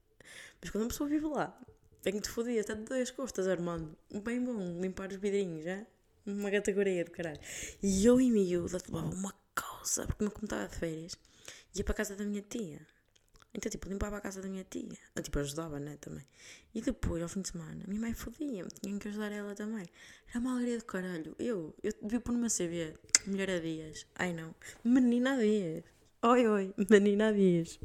[0.61, 1.59] Mas quando a pessoa vive lá,
[2.03, 3.97] tem que te foder até de duas costas, Armando.
[4.23, 5.87] Bem bom limpar os vidrinhos, já?
[6.27, 7.41] Uma categoria do caralho.
[7.83, 9.35] E eu e miúda levava uma
[9.97, 11.19] causa, porque não estava de férias
[11.75, 12.81] ia para a casa da minha tia.
[13.55, 14.99] Então, tipo, limpava a casa da minha tia.
[15.17, 16.25] Eu, tipo, ajudava, né, também.
[16.75, 18.69] E depois, ao fim de semana, a minha mãe fodia-me.
[18.83, 19.87] Tinha que ajudar ela também.
[20.29, 21.35] Era uma alegria de caralho.
[21.39, 22.95] Eu, eu devia pôr numa CV.
[23.27, 24.07] Mulher a dias.
[24.15, 24.55] Ai, não.
[24.85, 25.85] Menina a dias.
[26.23, 26.75] Oi, oi.
[26.91, 27.81] Menina a dias.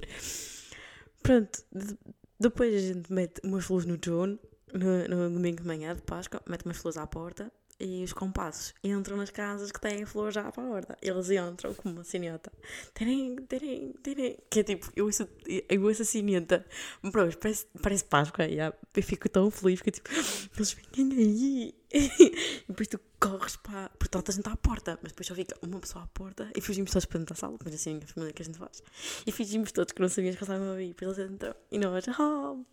[1.24, 1.64] Pronto.
[1.72, 1.98] De,
[2.40, 4.38] depois a gente mete umas flores no John.
[4.74, 6.42] No, no domingo de manhã de Páscoa.
[6.48, 10.48] Mete umas flores à porta e os compassos entram nas casas que têm flores já
[10.48, 10.98] à porta.
[11.02, 12.52] Eles entram como uma sineta.
[12.94, 14.38] Terem, terem, terem.
[14.50, 16.66] Que é tipo, eu ouço, eu ouço a sineta.
[17.12, 18.46] Pronto, parece, parece Páscoa.
[18.46, 18.76] Yeah.
[18.96, 20.10] Eu fico tão feliz que tipo,
[20.56, 21.76] eles vêm aí.
[21.94, 23.90] e depois tu corres para.
[23.90, 24.98] Porque toda a gente à porta.
[25.02, 27.58] Mas depois só fica uma pessoa à porta e fugimos todos para dentro da sala.
[27.64, 28.84] Mas assim, a família que a gente faz.
[29.26, 30.90] E fingimos todos que não sabíamos que eles estavam a vir.
[30.90, 31.56] Depois eles entram.
[31.72, 32.64] E nós, oh,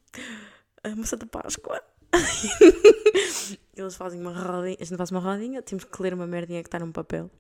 [0.84, 1.82] a moça da Páscoa.
[3.76, 6.68] Eles fazem uma rodinha, a gente faz uma rodinha, temos que ler uma merdinha que
[6.68, 7.30] está num papel.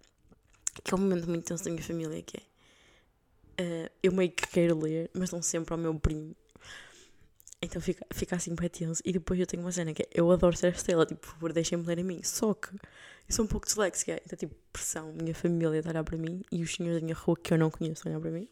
[0.82, 2.42] Que é um momento muito tenso da minha família, que é.
[3.58, 6.34] eh, eu meio que quero ler, mas dão sempre ao meu primo.
[7.62, 9.02] Então fica, fica assim bem tenso.
[9.04, 11.52] E depois eu tenho uma cena que é, eu adoro ser estrela, tipo, por favor,
[11.52, 12.22] deixem-me ler a mim.
[12.22, 12.78] Só que eu
[13.34, 16.74] sou um pouco disléxica, então tipo, pressão, minha família de olhar para mim e os
[16.74, 18.48] senhores da minha rua que eu não conheço olhar para mim.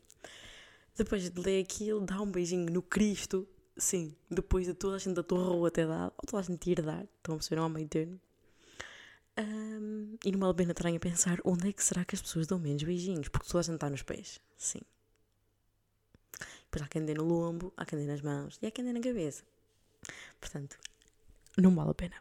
[0.96, 5.14] Depois de ler aquilo, dá um beijinho no Cristo, sim, depois de toda a gente
[5.14, 7.64] da tua rua ter dado, ou toda a gente ir dar, estão a perceber, não
[7.66, 8.20] há meio termo.
[9.36, 12.20] Ahm, e não vale a pena estarem a pensar onde é que será que as
[12.20, 14.80] pessoas dão menos beijinhos, porque toda a gente está nos pés, sim.
[16.64, 18.92] Depois há quem dê no lombo, há quem dê nas mãos e há quem dê
[18.92, 19.44] na cabeça.
[20.40, 20.76] Portanto,
[21.56, 22.16] não vale a pena.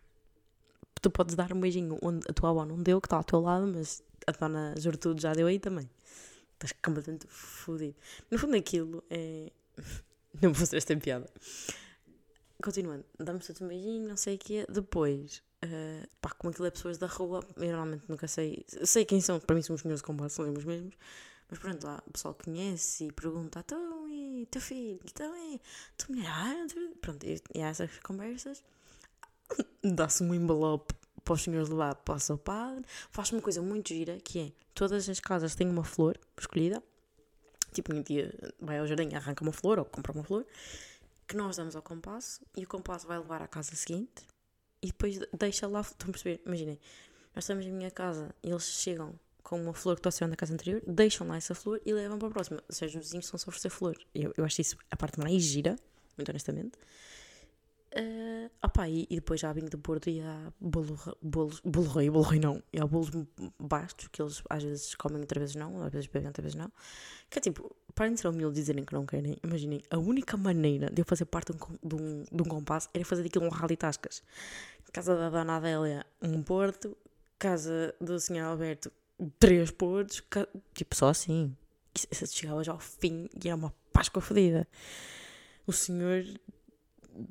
[1.01, 3.41] Tu podes dar um beijinho onde a tua avó não deu, que está ao teu
[3.41, 5.89] lado, mas a dona Gertrude já deu aí também.
[6.53, 7.95] Estás completamente fodido.
[8.31, 9.51] No fundo, aquilo é.
[10.41, 11.29] Não fazer esta piada.
[12.61, 14.65] Continuando, damos todos um beijinho, não sei o quê.
[14.67, 18.65] Depois, eh, pá, como aquilo é pessoas da rua, eu normalmente nunca sei.
[18.83, 20.95] Sei quem são, para mim são os senhores de são os mesmos.
[21.49, 24.99] Mas pronto, lá o pessoal conhece e pergunta: então, e teu filho?
[25.05, 25.61] Então, e
[25.97, 26.29] tua mulher?
[26.29, 28.63] Ah, tu-" Pronto, e, e há essas conversas.
[29.83, 32.83] Dá-se um envelope para os senhores levar, passa ao padre.
[33.11, 36.83] Faz uma coisa muito gira que é: todas as casas têm uma flor escolhida.
[37.77, 40.45] Tipo, minha tia vai ao jardim, arranca uma flor ou compra uma flor.
[41.27, 44.25] Que nós damos ao compasso e o compasso vai levar à casa seguinte
[44.81, 45.81] e depois deixa lá.
[45.81, 46.41] Estão a perceber?
[46.43, 46.79] Imaginem,
[47.35, 49.13] nós estamos em minha casa e eles chegam
[49.43, 52.29] com uma flor que trouxeram da casa anterior, deixam lá essa flor e levam para
[52.29, 52.63] a próxima.
[52.67, 53.95] Ou seja, os vizinhos estão só a oferecer flor.
[54.15, 55.75] Eu, eu acho isso a parte mais gira,
[56.17, 56.79] muito honestamente.
[57.99, 61.87] Uh, opa, e, e depois já há vinho do Porto e há bolo, bolos, bolo
[61.89, 63.09] rei, bolo rei não, e há bolos
[63.59, 66.71] bastos que eles às vezes comem, outras vezes não, às vezes bebem, outras vezes não.
[67.29, 69.37] Que é tipo, parem de ser humildes dizerem que não querem.
[69.43, 72.87] Imaginem, a única maneira de eu fazer parte de um, de um, de um compasso
[72.93, 74.21] era fazer daquilo um rally tascas.
[74.93, 76.95] Casa da Dona Adélia, um Porto,
[77.39, 78.43] casa do Sr.
[78.43, 78.91] Alberto,
[79.39, 81.55] três Portos, ca- tipo só assim.
[81.95, 84.67] Isso- Isso chegava já ao fim e era uma Páscoa fodida.
[85.65, 86.23] O senhor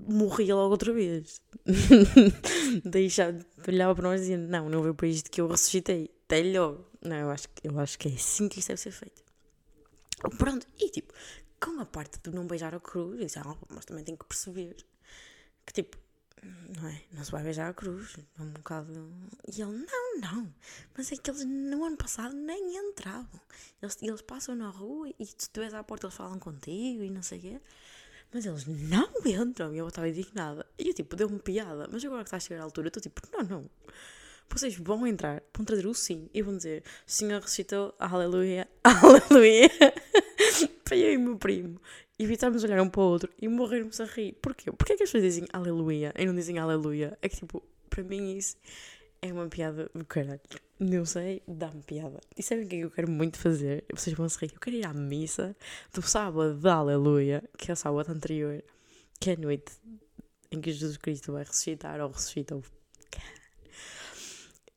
[0.09, 1.41] morria logo outra vez.
[2.85, 6.11] Deixava, olhava para nós e dizia: Não, não veio para isto que eu ressuscitei.
[6.25, 6.87] Até logo.
[7.03, 9.23] Não, eu acho, eu acho que é assim que isto deve ser feito.
[10.39, 11.13] Pronto, e tipo,
[11.61, 14.25] com a parte de não beijar a cruz, eu disse: Ah, mas também tem que
[14.25, 14.77] perceber
[15.65, 15.97] que tipo,
[16.77, 17.03] não é?
[17.13, 18.17] Não se vai beijar a cruz.
[18.39, 18.93] É um bocado.
[19.47, 20.55] E ele: Não, não.
[20.97, 23.41] Mas é que eles no ano passado nem entravam.
[23.81, 27.11] Eles, eles passam na rua e se tu vais à porta eles falam contigo e
[27.11, 27.61] não sei o quê.
[28.33, 29.75] Mas eles não entram.
[29.75, 30.67] E eu estava indignada.
[30.79, 31.89] E eu, tipo, deu-me piada.
[31.91, 33.71] Mas agora que está a chegar à altura, eu estou tipo, não, não.
[34.49, 39.69] Vocês vão entrar, vão trazer o sim e vão dizer: O Senhor ressuscitou, aleluia, aleluia.
[40.85, 41.81] Para eu e meu primo
[42.19, 44.35] evitarmos olhar um para o outro e morrermos a rir.
[44.41, 44.71] Porquê?
[44.73, 47.19] Porquê é que as pessoas dizem aleluia e não dizem aleluia?
[47.21, 48.57] É que, tipo, para mim isso
[49.23, 50.41] é uma piada do caralho.
[50.79, 52.21] Não sei, dá-me piada.
[52.37, 53.85] E sabem o que é que eu quero muito fazer?
[53.95, 54.53] Vocês vão se rir.
[54.55, 55.57] Eu quero ir à missa
[55.93, 58.63] do sábado da Aleluia, que é o sábado anterior,
[59.19, 59.73] que é a noite
[60.53, 62.57] em que Jesus Cristo vai ressuscitar ou ressuscita.
[62.57, 62.63] o-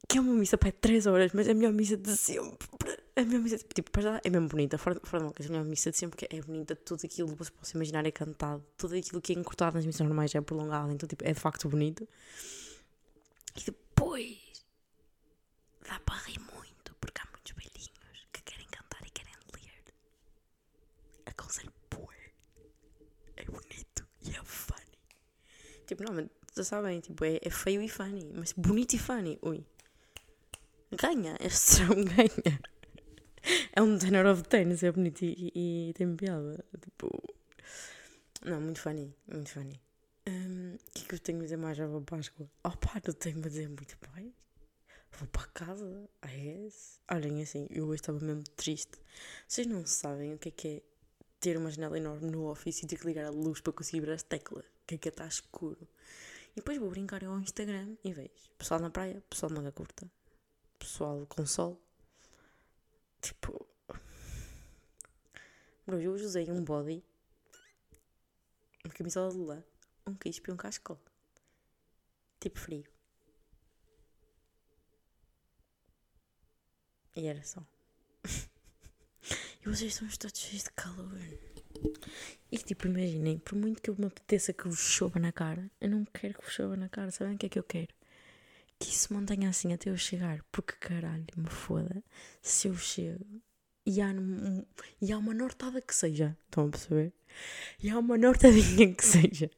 [0.08, 2.68] Que é uma missa para 3 horas, mas é a melhor missa de sempre.
[3.16, 5.66] A melhor missa, tipo, para já é mesmo bonita, fora, fora de coisa, a melhor
[5.70, 8.96] missa de sempre, que é bonita, tudo aquilo que você possa imaginar é cantado, tudo
[8.96, 12.08] aquilo que é encurtado nas missões normais é prolongado, então, tipo, é de facto bonito.
[13.68, 14.64] E depois
[15.86, 19.94] dá para rir muito, porque há muitos velhinhos que querem cantar e querem ler.
[21.26, 22.14] Aconselho pôr.
[23.36, 24.98] É bonito e é funny.
[25.86, 29.38] Tipo, não, mas já sabem, tipo, é, é feio e funny, mas bonito e funny,
[29.42, 29.66] ui.
[30.94, 32.60] Ganha, este serão ganha.
[33.74, 36.64] É um 10 out of 10, é bonito e, e- e tem piada.
[36.82, 37.10] Tipo,
[38.46, 39.80] não, muito funny, muito funny.
[40.28, 42.50] Hum, O que é que eu tenho a dizer mais para a Páscoa?
[42.64, 44.34] Oh pá, não tenho a dizer muito bem.
[45.18, 47.00] Vou para casa, I guess.
[47.12, 49.00] Olhem assim, eu hoje estava mesmo triste.
[49.48, 50.82] Vocês não sabem o que é que é
[51.40, 54.12] ter uma janela enorme no office e ter que ligar a luz para conseguir ver
[54.14, 54.66] as teclas.
[54.66, 55.88] O que é que é estar escuro.
[56.52, 60.10] E depois vou brincar ao Instagram e vejo pessoal na praia, pessoal manga curta,
[60.78, 61.82] pessoal com sol.
[63.22, 63.68] Tipo.
[65.86, 67.04] Bro, eu usei um body,
[68.86, 69.64] uma camisola de lã,
[70.10, 71.00] um quispo e um cascol.
[72.40, 72.86] Tipo frio.
[77.16, 77.62] E era só.
[79.62, 81.20] e vocês estão todos cheios de calor.
[82.52, 85.90] E tipo, imaginem, por muito que eu me apeteça que vos chova na cara, eu
[85.90, 87.12] não quero que vos chova na cara.
[87.12, 87.94] Sabem o que é que eu quero?
[88.80, 90.44] Que isso mantenha assim até eu chegar.
[90.52, 92.04] Porque caralho, me foda.
[92.42, 93.42] Se eu chego
[93.86, 94.66] e há, num-
[95.02, 96.38] e há uma nortada que seja.
[96.46, 97.14] Estão a perceber?
[97.82, 99.50] E há uma nortadinha que seja.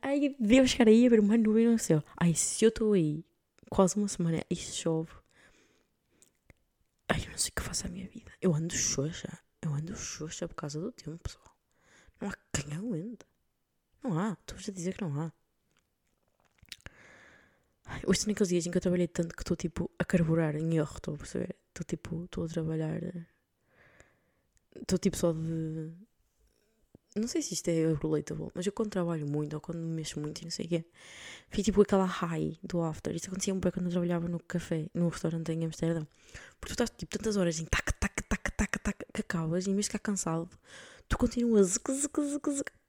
[0.00, 2.02] Ai, devo chegar aí a ver uma nuvem no céu.
[2.16, 3.24] Ai, se eu estou aí
[3.70, 5.12] quase uma semana e chove.
[7.08, 8.32] Ai, eu não sei o que faço à minha vida.
[8.40, 9.38] Eu ando xoxa.
[9.60, 11.56] Eu ando xoxa por causa do tempo, pessoal.
[12.20, 13.26] Não há quem aguente.
[14.02, 14.32] Não há.
[14.40, 15.32] Estou-vos a dizer que não há.
[17.84, 20.56] Ai, Hoje são naqueles dias em que eu trabalhei tanto que estou tipo a carburar
[20.56, 21.56] em erro, estou a perceber?
[21.68, 23.00] Estou tipo, estou a trabalhar.
[24.80, 25.92] Estou tipo só de.
[27.14, 30.18] Não sei se isto é relatable, mas eu quando trabalho muito ou quando me mexo
[30.18, 30.84] muito e não sei o quê,
[31.50, 33.14] fico tipo aquela high do after.
[33.14, 36.08] Isto acontecia um pouco quando eu trabalhava no café, no restaurante em Amsterdão.
[36.58, 39.74] Porque tu estás tipo tantas horas em tac, tac, tac, tac, tac, que acabas e
[39.74, 40.48] de ficar cansado,
[41.06, 41.78] tu continuas.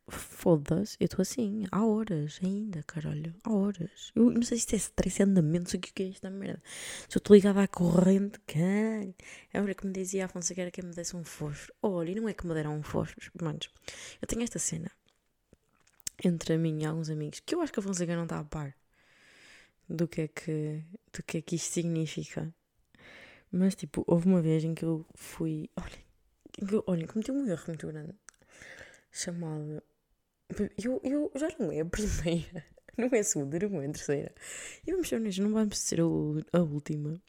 [0.10, 4.12] Foda-se, eu estou assim, há horas ainda, caralho, há horas.
[4.14, 6.62] Eu não sei se isto é stress, é andamento, sei o que é esta merda.
[7.08, 9.16] Se eu estou ligada à corrente, caralho.
[9.54, 11.74] É a hora que me dizia a Afonso que era quem me desse um fósforo.
[11.82, 13.70] Olha, e não é que me deram um fósforo, manos.
[14.22, 14.92] Eu tenho esta cena
[16.24, 18.44] entre a mim e alguns amigos que eu acho que a Fonseca não está a
[18.44, 18.76] par
[19.90, 20.84] do que é que,
[21.14, 22.54] do que, é que isto significa.
[23.52, 25.70] Mas, tipo, houve uma vez em que eu fui.
[26.52, 28.14] Que eu, olhem, cometi um erro muito grande
[29.14, 29.82] chamado.
[30.84, 32.66] Eu, eu já não é a primeira,
[32.98, 34.34] não é a segunda, não é a terceira.
[34.86, 37.22] E vamos ser honestos, não vamos ser a, a última.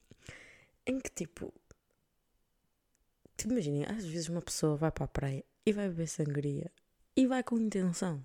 [0.87, 1.53] Em que, tipo.
[3.37, 6.71] Tipo, imaginem, às vezes uma pessoa vai para a praia e vai beber sangria
[7.17, 8.25] e vai com intenção.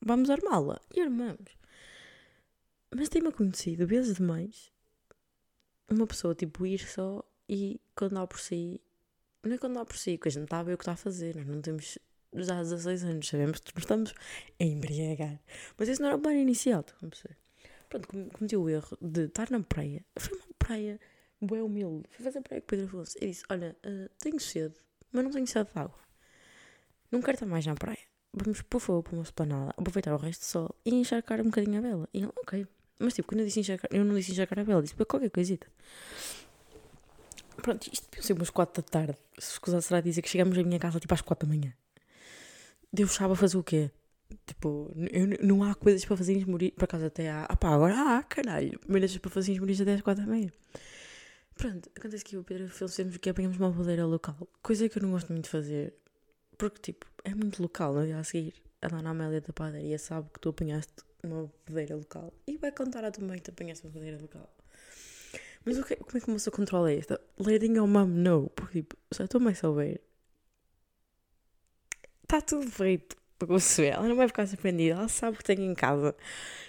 [0.00, 0.80] Vamos armá-la.
[0.94, 1.56] E armamos.
[2.94, 4.72] Mas tem-me acontecido vezes demais
[5.90, 8.80] uma pessoa tipo ir só e quando dá por si.
[9.42, 10.92] Não é quando dá por si, porque a gente está a ver o que está
[10.92, 11.36] a fazer.
[11.36, 11.98] Nós não temos
[12.34, 14.14] já 16 anos, sabemos que nos estamos
[14.60, 15.40] a embriagar.
[15.78, 17.36] Mas esse não era o plano inicial, estão a perceber?
[17.88, 20.04] Pronto, com- cometi o erro de estar na praia.
[20.18, 21.00] Foi uma praia
[21.40, 22.04] bué humilde.
[22.10, 23.16] Fui fazer praia com o Pedro Afonso.
[23.20, 24.74] Eu disse: Olha, eh, tenho sede,
[25.12, 25.98] mas não tenho sede de água.
[27.10, 27.98] Não quero estar mais na praia.
[28.32, 31.78] Vamos, por favor, para uma esplanada, aproveitar o resto do sol e encharcar um bocadinho
[31.78, 32.08] a vela.
[32.12, 32.66] E ele, ok.
[32.98, 35.30] Mas tipo, quando eu disse encharcar, eu não disse encharcar a vela, disse para qualquer
[35.30, 35.66] coisita.
[37.62, 39.16] Pronto, isto ser umas 4 da tarde.
[39.38, 41.72] Se escusar será dizer que chegamos à minha casa tipo às 4 da manhã.
[42.94, 43.90] Deus sabe a fazer o quê?
[44.46, 46.72] Tipo, eu, não há coisas para fazer morir.
[46.72, 47.44] Por acaso até há.
[47.48, 48.78] Ah pá, agora há, caralho.
[48.86, 50.50] Maneiras para fazer morir até às 4 da manhã.
[51.56, 54.36] Pronto, acontece que eu e o Pedro fizemos que apanhamos uma boleira local.
[54.62, 55.94] Coisa que eu não gosto muito de fazer.
[56.56, 57.94] Porque, tipo, é muito local.
[57.94, 61.96] No dia a seguir, a dona Amélia da padaria sabe que tu apanhaste uma boleira
[61.96, 62.32] local.
[62.46, 64.48] E vai contar a tua mãe que tu apanhaste uma boleira local.
[65.64, 67.20] Mas como é que uma pessoa controla esta?
[67.38, 68.50] Letting your mom know.
[68.50, 70.00] Porque, tipo, se a tua mãe souber,
[72.24, 73.16] está tudo feito.
[73.38, 73.86] Para você.
[73.86, 74.94] Ela não vai ficar surpreendida.
[74.96, 76.14] Ela sabe que tem em casa.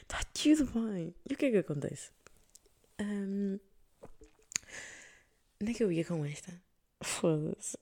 [0.02, 1.14] Está tudo bem.
[1.30, 2.12] E o que é que acontece?
[3.00, 3.58] Ahm,
[5.62, 6.52] Onde é que eu ia com esta?
[7.02, 7.78] Foda-se.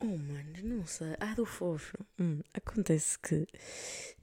[0.00, 1.14] Oh, mano, não sei.
[1.20, 2.04] Ah, do fósforo.
[2.18, 3.46] Hum, acontece que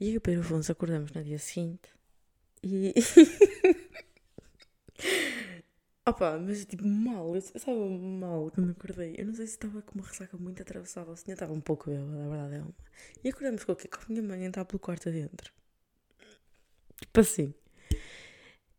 [0.00, 1.88] e o Pedro Afonso acordamos no dia seguinte
[2.62, 2.94] e.
[6.06, 9.14] Opa, mas tipo mal, eu estava mal quando acordei.
[9.18, 11.90] Eu não sei se estava com uma ressaca muito atravessada ou se estava um pouco
[11.90, 12.74] bêbada, a verdade é uma.
[13.22, 13.88] E acordamos com o quê?
[13.88, 15.52] Com a minha mãe entrar pelo quarto adentro.
[17.00, 17.54] Tipo assim.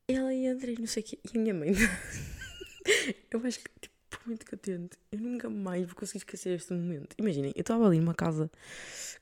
[0.07, 1.19] Ela entra e não sei o quê.
[1.33, 1.71] E a minha mãe.
[3.31, 3.91] eu acho que, tipo,
[4.25, 7.15] muito que eu tente, eu nunca mais vou conseguir esquecer este momento.
[7.17, 8.51] Imaginem, eu estava ali numa casa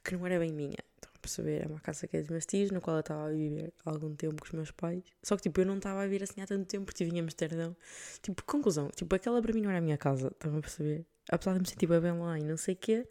[0.04, 0.78] que não era bem minha.
[1.22, 1.64] Perceber?
[1.64, 3.90] É uma casa que é dos meus tios, na qual eu estava a viver há
[3.90, 5.04] algum tempo com os meus pais.
[5.22, 7.76] Só que, tipo, eu não estava a viver assim há tanto tempo porque em Amsterdão.
[8.22, 10.28] Tipo, conclusão, tipo, aquela para mim não era a minha casa.
[10.28, 11.06] Estão a perceber?
[11.30, 13.08] Apesar de me sentir bem lá e não sei o quê,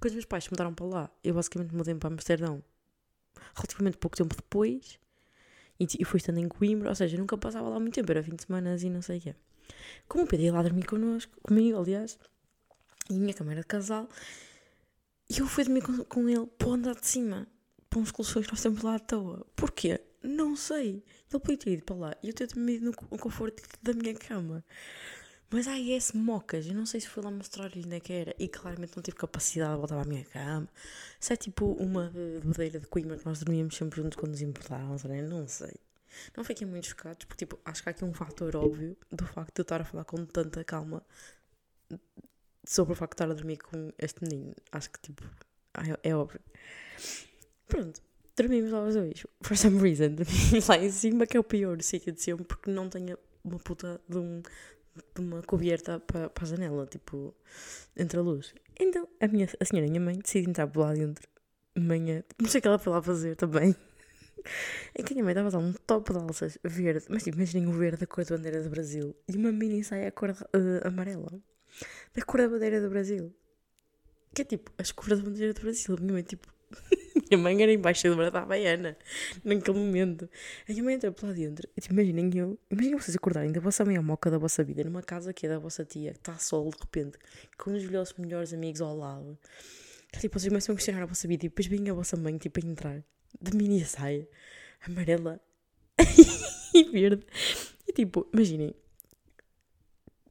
[0.00, 2.62] quando os meus pais se mudaram para lá, eu basicamente mudei-me para Amsterdão
[3.54, 4.98] relativamente pouco tempo depois.
[5.78, 8.22] E, e fui estando em Coimbra, ou seja, eu nunca passava lá muito tempo, era
[8.22, 9.34] fim de semana e não sei o quê.
[10.06, 12.18] Como o Pedro ia lá dormir connosco, comigo, aliás,
[13.10, 14.08] e a minha cama era de casal,
[15.28, 17.46] e eu fui dormir com, com ele para o andar de cima,
[17.88, 19.46] para uns colchões que nós temos lá à toa.
[19.56, 20.00] Porquê?
[20.22, 21.04] Não sei.
[21.30, 23.92] Ele podia ter ido para lá e eu ter dormido no, co- no conforto da
[23.92, 24.64] minha cama.
[25.50, 28.34] Mas há esse mocas, eu não sei se foi lá mostrar-lhe onde é que era
[28.38, 30.68] e claramente não tive capacidade de voltar a minha cama.
[31.20, 34.40] Se é tipo uma de bodeira de Coimbra que nós dormíamos sempre juntos quando nos
[34.42, 35.20] importávamos, né?
[35.22, 35.74] não sei.
[36.36, 39.54] Não fiquei muito chocados, porque tipo, acho que há aqui um fator óbvio do facto
[39.54, 41.02] de eu estar a falar com tanta calma
[42.64, 44.54] sobre o facto de estar a dormir com este menino.
[44.70, 45.22] Acho que tipo,
[45.74, 46.40] é, é óbvio.
[47.66, 48.00] Pronto,
[48.36, 49.26] dormimos lá os dois.
[49.42, 52.70] For some reason, dormimos lá em cima, que é o pior sítio de sempre, porque
[52.70, 54.42] não tenho uma puta de, um,
[55.14, 57.34] de uma coberta para, para a janela, tipo,
[57.96, 58.54] entre a luz.
[58.78, 61.26] Então, a, minha, a senhora, a minha mãe, decide entrar por lá dentro.
[61.76, 63.74] de Manhã, não sei o que ela foi lá fazer também.
[64.98, 67.66] Em que a minha mãe estava a um top de alças verde, mas tipo, imaginem
[67.68, 71.40] o verde da cor da bandeira do Brasil e uma mini saia cor uh, amarela
[72.14, 73.34] da cor da bandeira do Brasil.
[74.34, 75.96] Que é tipo, as cores da bandeira do Brasil.
[76.00, 76.48] Minha mãe, tipo,
[77.30, 78.96] minha mãe era embaixadora da Havaiana
[79.44, 80.28] naquele momento.
[80.68, 81.68] A minha mãe entra por lá dentro.
[81.80, 85.32] Tipo, imaginem eu, imaginem vocês acordarem da vossa mãe moca da vossa vida numa casa
[85.32, 87.18] que é da vossa tia, que está sol de repente,
[87.58, 89.38] com os vossos melhores amigos ao lado.
[90.18, 92.60] Tipo, vocês começam a questionar a vossa vida e depois vem a vossa mãe, tipo,
[92.62, 93.04] a entrar
[93.40, 94.28] de mini saia
[94.86, 95.40] amarela
[96.74, 97.24] e verde.
[97.86, 98.74] E tipo, imaginem,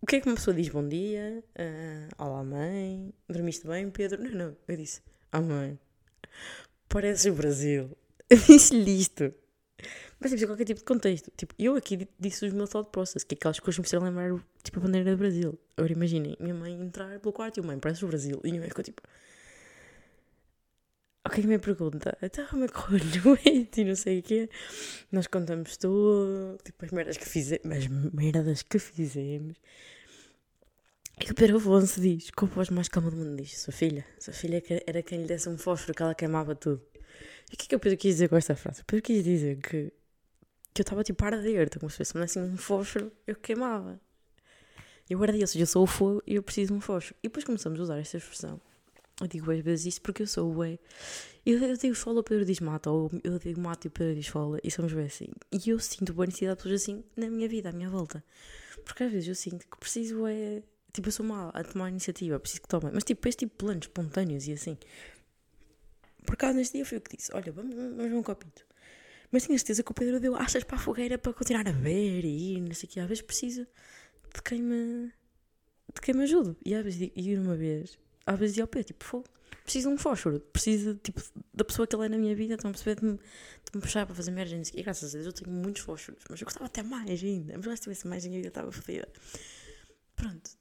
[0.02, 0.68] o que é que uma pessoa diz?
[0.70, 4.22] Bom dia, uh, olá mãe, dormiste bem, Pedro?
[4.24, 5.00] Não, não, eu disse,
[5.32, 5.80] ah mãe,
[6.90, 7.96] pareces o Brasil.
[8.32, 9.34] Eu disse-lhe isto.
[10.18, 11.30] Mas tipo, qualquer tipo de contexto.
[11.36, 14.06] Tipo, eu aqui disse os meus thought process, que é aquelas coisas que me fizeram
[14.06, 15.60] lembrar, tipo, a bandeira do Brasil.
[15.76, 18.40] Agora imaginem, minha mãe entrar pelo quarto e eu, mãe, parece o Brasil.
[18.46, 19.02] E minha mãe ficou tipo,
[21.24, 24.50] Ok, me pergunta, então que correu noite e não sei o quê.
[25.12, 29.56] Nós contamos tudo, tipo as merdas que fizemos, as merdas que fizemos.
[31.24, 34.04] E o Pedro Afonso diz, com a voz mais calma do mundo, diz: Sua filha,
[34.20, 36.82] sua filha era quem lhe desse um fósforo que ela queimava tudo.
[37.52, 38.82] E o que é que o Pedro quis dizer com esta frase?
[38.82, 39.94] O Pedro quis dizer que,
[40.74, 44.02] que eu estava tipo a arder, como se fosse assim um fósforo, eu queimava.
[45.08, 47.16] Eu ardia, ou seja, eu sou o fogo e eu preciso de um fósforo.
[47.22, 48.60] E depois começamos a usar esta expressão
[49.22, 50.80] eu digo às vezes isto porque eu sou ué.
[51.46, 54.16] Eu, eu digo fola, o Pedro diz mata, ou eu digo mata e o Pedro
[54.16, 55.28] diz fola, e somos bem assim.
[55.52, 58.24] E eu sinto boa necessidade de pessoas assim na minha vida, à minha volta.
[58.86, 60.64] Porque às vezes eu sinto que preciso é.
[60.94, 62.92] Tipo, eu sou mal a tomar iniciativa, preciso que tomem.
[62.94, 64.78] Mas tipo, este tipo de planos espontâneos e assim.
[66.26, 68.66] Por acaso neste dia foi o que disse: Olha, vamos, vamos ver um copito.
[69.32, 72.26] Mas tenho certeza que o Pedro deu achas para a fogueira para continuar a ver
[72.26, 73.00] e ir, não sei o que.
[73.00, 73.66] Às vezes preciso
[74.34, 75.12] de quem me.
[75.94, 76.56] de quem me ajude.
[76.66, 79.24] E às vezes, e uma vez, às vezes ia ao pé, tipo,
[79.64, 81.22] preciso de um fósforo, preciso, tipo,
[81.54, 83.82] da pessoa que ele é na minha vida, estão a perceber de me, de me
[83.82, 86.66] puxar para fazer merda, e graças a Deus eu tenho muitos fósforos, mas eu gostava
[86.66, 89.08] até mais ainda, mas se tivesse mais, a minha estava fodida.
[90.16, 90.52] Pronto.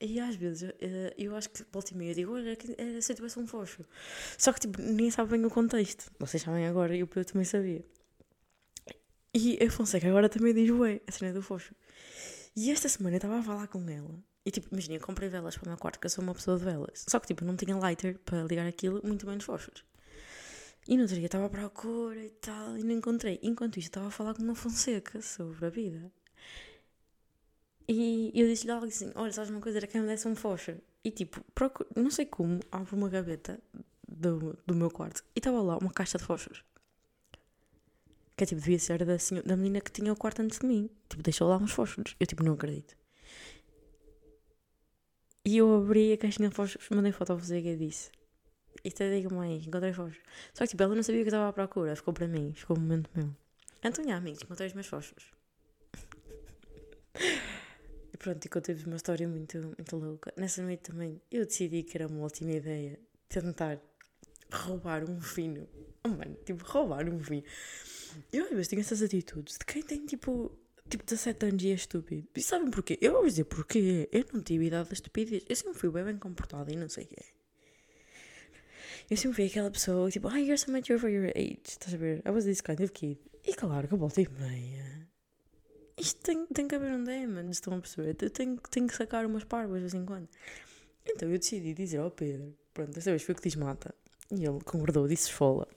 [0.00, 3.12] E às vezes eu, eh, eu acho que volta e meia digo, olha, era se
[3.12, 3.88] eu tivesse um fósforo.
[4.36, 6.10] Só que tipo, ninguém sabe bem o contexto.
[6.18, 7.84] Vocês sabem agora e o também sabia.
[9.34, 11.76] E a Fonseca agora também diz, ué, a cena do fósforo.
[12.56, 15.56] E esta semana eu estava a falar com ela e tipo, imagina, eu comprei velas
[15.56, 17.04] para o meu quarto, que eu sou uma pessoa de velas.
[17.08, 19.84] Só que tipo, não tinha lighter para ligar aquilo, muito menos fósforos.
[20.88, 23.38] E no outro dia estava à procura e tal, e não encontrei.
[23.42, 26.10] Enquanto isto, estava a falar com uma Fonseca sobre a vida.
[27.88, 29.78] E eu disse-lhe algo assim: Olha, sabes uma coisa?
[29.78, 30.80] Era que me desse um fósforo.
[31.04, 33.60] E tipo, procuro, não sei como, abro uma gaveta
[34.08, 36.64] do, do meu quarto e estava lá uma caixa de fósforos.
[38.36, 40.88] Que é tipo, devia ser da, da menina que tinha o quarto antes de mim.
[41.08, 42.16] Tipo, deixou lá uns fósforos.
[42.18, 42.96] Eu tipo, não acredito.
[45.44, 48.12] E eu abri a caixinha de fósforos, mandei foto a você e disse:
[48.84, 50.20] Isto é digo mãe, encontrei fósforos.
[50.54, 52.76] Só que tipo, ela não sabia que eu estava à procura, ficou para mim, ficou
[52.76, 53.34] um momento meu.
[53.82, 55.24] Então, amigos, encontrei os meus fósforos.
[58.12, 60.32] e pronto, e contei-vos uma história muito, muito louca.
[60.36, 63.80] Nessa noite também eu decidi que era uma ótima ideia tentar
[64.52, 65.68] roubar um fino.
[66.04, 67.42] Oh, mano, tipo, roubar um fino.
[68.32, 70.56] Eu às vezes tenho essas atitudes de quem tem tipo
[70.92, 72.28] tipo 17 anos e é estúpido.
[72.36, 72.98] E sabem porquê?
[73.00, 74.08] Eu vou dizer porquê.
[74.12, 75.42] Eu não tive idade da estupidez.
[75.48, 77.24] Eu sempre fui bem bem comportada e não sei o quê.
[79.10, 81.62] Eu sempre fui aquela pessoa tipo, ah, you're so mature for your age.
[81.64, 82.22] Estás a ver?
[82.26, 83.18] I was this kind of kid.
[83.44, 85.08] E claro que a volta e meia.
[85.96, 88.16] Isto tem, tem que haver um demon, estão a perceber?
[88.20, 90.28] Eu tenho, tenho que sacar umas parvas de vez em quando.
[91.06, 93.94] Então eu decidi dizer ao Pedro, pronto, desta vez foi o que diz mata.
[94.30, 95.68] E ele concordou, disse esfola.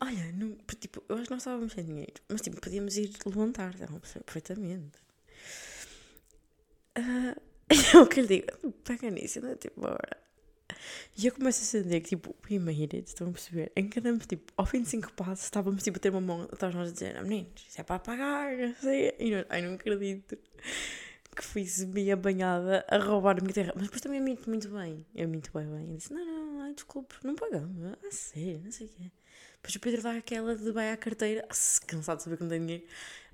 [0.00, 3.74] Olha, não, tipo, eu acho que nós estávamos sem dinheiro, mas tipo, podíamos ir levantar,
[4.24, 4.98] perfeitamente.
[6.98, 7.40] Uh,
[7.94, 10.18] é o que lhe digo, pega nisso, não é tipo, bora.
[11.16, 13.70] E eu começo a sentir que, tipo, we made it, estão a perceber?
[13.76, 16.74] Em andamos, tipo, ao fim de cinco passos, estávamos, tipo, a ter uma mão atrás
[16.74, 19.14] nós a dizer, ah, meninos, isso é para pagar, não sei.
[19.18, 20.38] E não, ai, não acredito
[21.36, 23.72] que fui semi banhada a roubar a minha terra.
[23.74, 25.06] Mas depois também minto muito bem.
[25.14, 25.90] Eu minto bem bem.
[25.90, 27.84] Eu disse, não, não, ai, desculpe, não pagamos.
[27.84, 29.10] Ah, sério, não sei o quê.
[29.62, 31.46] Depois o Pedro dá aquela de vai à carteira,
[31.86, 32.84] cansado de saber que não tem dinheiro.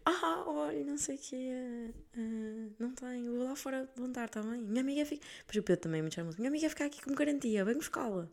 [0.05, 1.93] Ah, olha, não sei o quê.
[2.17, 4.63] Uh, não tenho, vou lá fora levantar também.
[4.63, 5.27] Minha amiga fica.
[5.39, 6.31] Depois o Pedro também me chama.
[6.39, 8.29] Minha amiga fica aqui com garantia, vem buscá-la.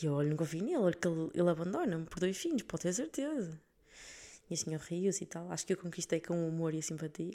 [0.00, 2.92] E eu olho, não confio nele, que ele, ele abandona-me por dois filhos, pode ter
[2.92, 3.60] certeza.
[4.48, 5.50] E assim eu rio-se e tal.
[5.50, 7.34] Acho que eu conquistei com o humor e a simpatia.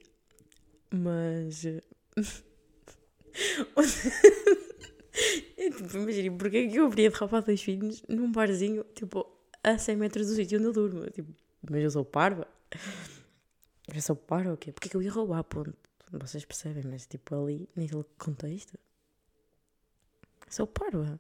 [0.90, 1.64] Mas.
[5.56, 9.35] tipo, imaginem, porque é que eu haveria de roubar dois filhos num barzinho, tipo,
[9.66, 11.10] a 100 metros do sítio onde eu durmo.
[11.10, 11.34] Tipo,
[11.70, 12.48] mas eu sou parva.
[13.94, 14.72] Eu sou parva o quê?
[14.72, 15.76] Porque é que eu ia roubar, ponto.
[16.12, 18.78] Vocês percebem, mas tipo ali, naquele contexto.
[20.50, 21.20] Sou parva.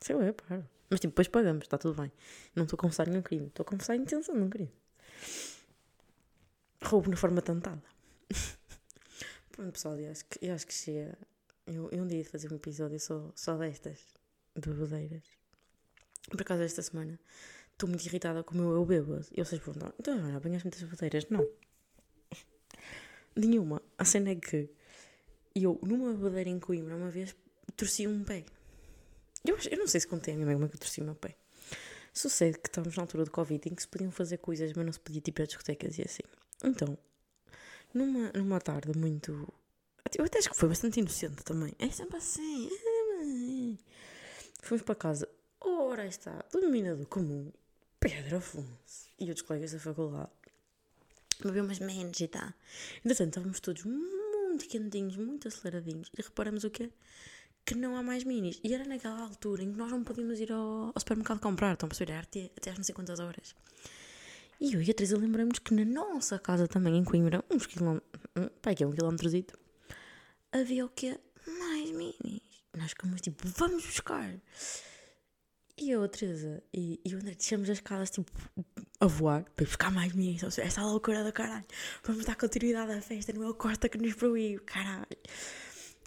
[0.00, 0.68] Sou é parva.
[0.88, 2.12] Mas tipo, depois pagamos, está tudo bem.
[2.54, 4.72] Não estou a confessar nenhum crime, estou a confessar a intenção de um crime.
[6.84, 7.82] Roubo na forma tentada.
[9.50, 11.18] Pronto, pessoal, eu acho que, eu acho que chega.
[11.66, 13.98] Eu, eu um dia de fazer um episódio só, só destas,
[14.54, 15.24] de bebedeiras.
[16.30, 17.18] Por acaso, esta semana,
[17.72, 19.26] estou muito irritada com o meu eu bêbado.
[19.32, 21.26] E vocês perguntam, então, já apanhas muitas bebedeiras?
[21.30, 21.46] Não.
[23.34, 23.82] Nenhuma.
[23.98, 24.70] A cena é que
[25.54, 27.36] eu, numa bebedeira em Coimbra, uma vez,
[27.76, 28.44] torci um pé.
[29.44, 31.04] Eu, eu não sei se contei a minha mãe como é que eu torci o
[31.04, 31.36] meu pé.
[32.12, 34.92] Sucede que estávamos na altura do Covid em que se podiam fazer coisas, mas não
[34.92, 36.22] se podia tipo ir a discotecas e assim.
[36.64, 36.98] Então,
[37.92, 39.32] numa, numa tarde muito.
[40.16, 41.74] Eu até acho que foi bastante inocente também.
[41.78, 42.66] É sempre assim.
[42.66, 43.78] é sempre assim.
[44.62, 45.28] Fomos para casa.
[45.96, 47.50] Ora aí está, dominador comum,
[47.98, 50.28] Pedro Afonso e outros colegas da faculdade.
[51.42, 52.52] Beber umas menos e tal.
[52.98, 56.10] Entretanto, estávamos todos muito quentinhos, muito aceleradinhos.
[56.18, 56.90] E reparamos o quê?
[57.64, 58.60] Que não há mais minis.
[58.62, 61.72] E era naquela altura em que nós não podíamos ir ao, ao supermercado comprar.
[61.72, 62.12] Estão a perceber?
[62.12, 63.54] Até, até às não sei quantas horas.
[64.60, 68.10] E eu e a Teresa lembramos que na nossa casa também, em Coimbra, uns quilómetros,
[68.60, 69.58] pai, que é um quilómetrozito,
[70.52, 71.18] havia o quê?
[71.46, 72.42] Mais minis.
[72.76, 74.30] Nós ficamos tipo, vamos buscar.
[75.78, 78.32] E eu, a Teresa e, e o André descemos as escadas tipo
[78.98, 81.66] a voar para buscar mais seja, esta loucura do caralho.
[82.02, 85.06] Vamos dar continuidade à festa, não é o Costa que nos proíbe, caralho.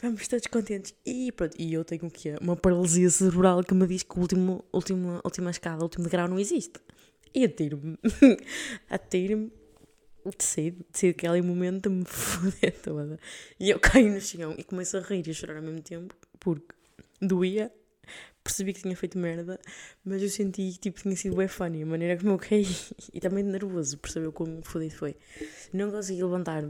[0.02, 0.96] Vamos todos contentes.
[1.06, 2.36] E pronto, e eu tenho o quê?
[2.42, 6.28] Uma paralisia cerebral que me diz que o último, último, última escada, o último degrau
[6.28, 6.80] não existe.
[7.36, 7.98] E atiro-me.
[8.90, 9.52] atiro-me.
[10.38, 13.18] Decido, decido que aquele momento me foder toda.
[13.60, 16.14] E eu caio no chão e começo a rir e a chorar ao mesmo tempo,
[16.40, 16.76] porque
[17.22, 17.72] doía,
[18.50, 19.60] percebi que tinha feito merda,
[20.04, 22.66] mas eu senti que tipo, tinha sido bem funny a maneira como eu caí.
[23.14, 24.34] E também nervoso por saber o
[24.64, 25.16] fodido foi.
[25.74, 26.64] Não consegui levantar,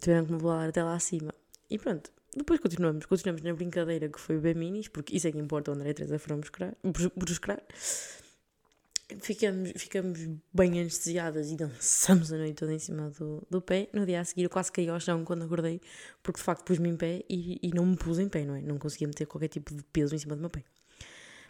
[0.00, 1.32] tiveram que me voar até lá acima.
[1.70, 5.38] E pronto, depois continuamos, continuamos na brincadeira que foi bem minis, porque isso é que
[5.38, 7.62] importa, o André e a Teresa foram buscar, bus- buscar.
[9.20, 10.18] Ficamos, ficamos
[10.52, 13.88] bem anestesiadas e dançamos a noite toda em cima do, do pé.
[13.92, 15.80] No dia a seguir eu quase caí ao chão quando acordei,
[16.24, 18.60] porque de facto pus-me em pé e, e não me pus em pé, não é?
[18.62, 20.64] Não conseguia meter qualquer tipo de peso em cima do meu pé.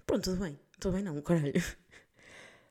[0.07, 0.59] Pronto, tudo bem.
[0.81, 1.53] Tudo bem não, caralho.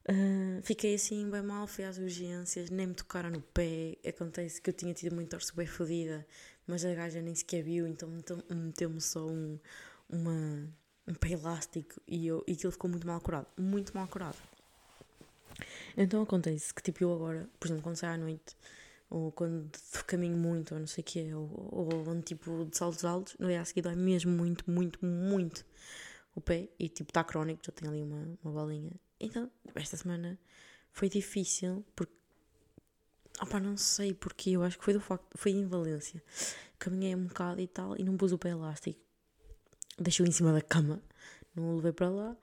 [0.08, 3.98] Ah, fiquei assim bem mal, fui às urgências, nem me tocaram no pé.
[4.08, 6.26] Acontece que eu tinha tido uma torce bem fodida,
[6.68, 9.58] mas a gaja nem sequer viu, então meteu- meteu-me só um,
[10.08, 10.70] uma,
[11.08, 13.48] um pé elástico e, eu, e aquilo ficou muito mal curado.
[13.58, 14.38] Muito mal curado.
[15.98, 18.56] Então acontece que tipo eu agora, por exemplo, quando saio à noite,
[19.10, 19.70] ou quando
[20.08, 23.48] caminho muito, ou não sei o quê, ou, ou ando tipo de saltos altos, no
[23.48, 25.66] dia a seguir dói mesmo muito, muito, muito
[26.36, 28.92] o pé e tipo está crónico, já tenho ali uma, uma bolinha.
[29.20, 30.38] Então, esta semana
[30.92, 32.14] foi difícil porque
[33.42, 36.22] opá, não sei porque eu acho que foi do facto, foi em Valência.
[36.78, 39.00] Caminhei um bocado e tal e não pus o pé elástico.
[39.98, 41.02] Deixei-o em cima da cama,
[41.56, 42.38] não o levei para lá.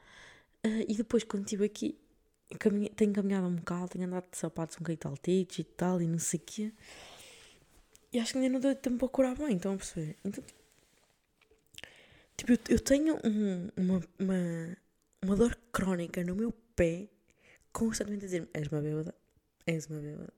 [0.65, 1.99] Ah, e depois quando estive aqui,
[2.59, 6.07] caminhei, tenho caminhado um bocado, tenho andado de sapatos um bocadinho taltitos e tal e
[6.09, 6.73] não sei o quê.
[8.11, 10.17] E acho que ainda não deu tempo para curar bem, estão a perceber?
[10.25, 10.62] Então, Tipo,
[12.49, 14.77] eu, eu tenho um- uma, uma,
[15.23, 17.09] uma dor crónica no meu pé,
[17.73, 19.15] constantemente a dizer-me: és uma bêbada,
[19.67, 20.33] és uma bêbada,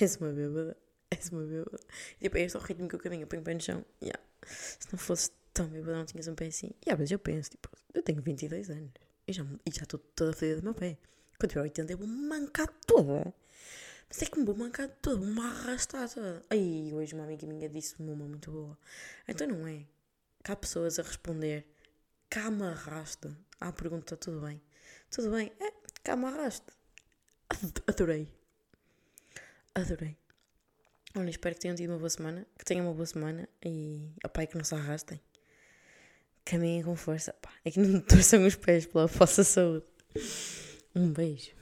[0.00, 0.76] és uma bêbada,
[1.10, 1.78] és uma bêbada.
[2.20, 3.84] E tipo, é este o ritmo que eu caminho, eu ponho o pé no chão.
[4.02, 4.20] Yeah.
[4.46, 6.70] Se não fosse tão bêbada, não tinhas um pé assim.
[6.86, 8.90] Yeah, mas eu penso: tipo, eu tenho 22 anos
[9.26, 10.98] e já e estou toda fodida do meu pé.
[11.38, 13.32] Quando tiver 80, eu vou mancar toda.
[14.08, 16.42] Mas é que me vou mancar toda, vou-me arrastar toda.
[16.50, 18.76] Aí, hoje uma amiga minha disse-me uma muito boa.
[19.26, 19.84] Então não é
[20.42, 21.66] que há pessoas a responder
[22.28, 24.60] cá me arrasto à pergunta tudo bem?
[25.10, 25.72] Tudo bem, é,
[26.02, 26.72] cá me arrasto.
[27.48, 28.28] Ad- adorei.
[29.74, 30.16] Adorei.
[31.16, 34.44] Olha, espero que tenham tido uma boa semana que tenham uma boa semana e opá,
[34.44, 35.20] e que não se arrastem.
[36.44, 37.32] Caminhem com força.
[37.34, 39.84] Pá, é que não torçam os pés pela vossa saúde.
[40.94, 41.52] Um beijo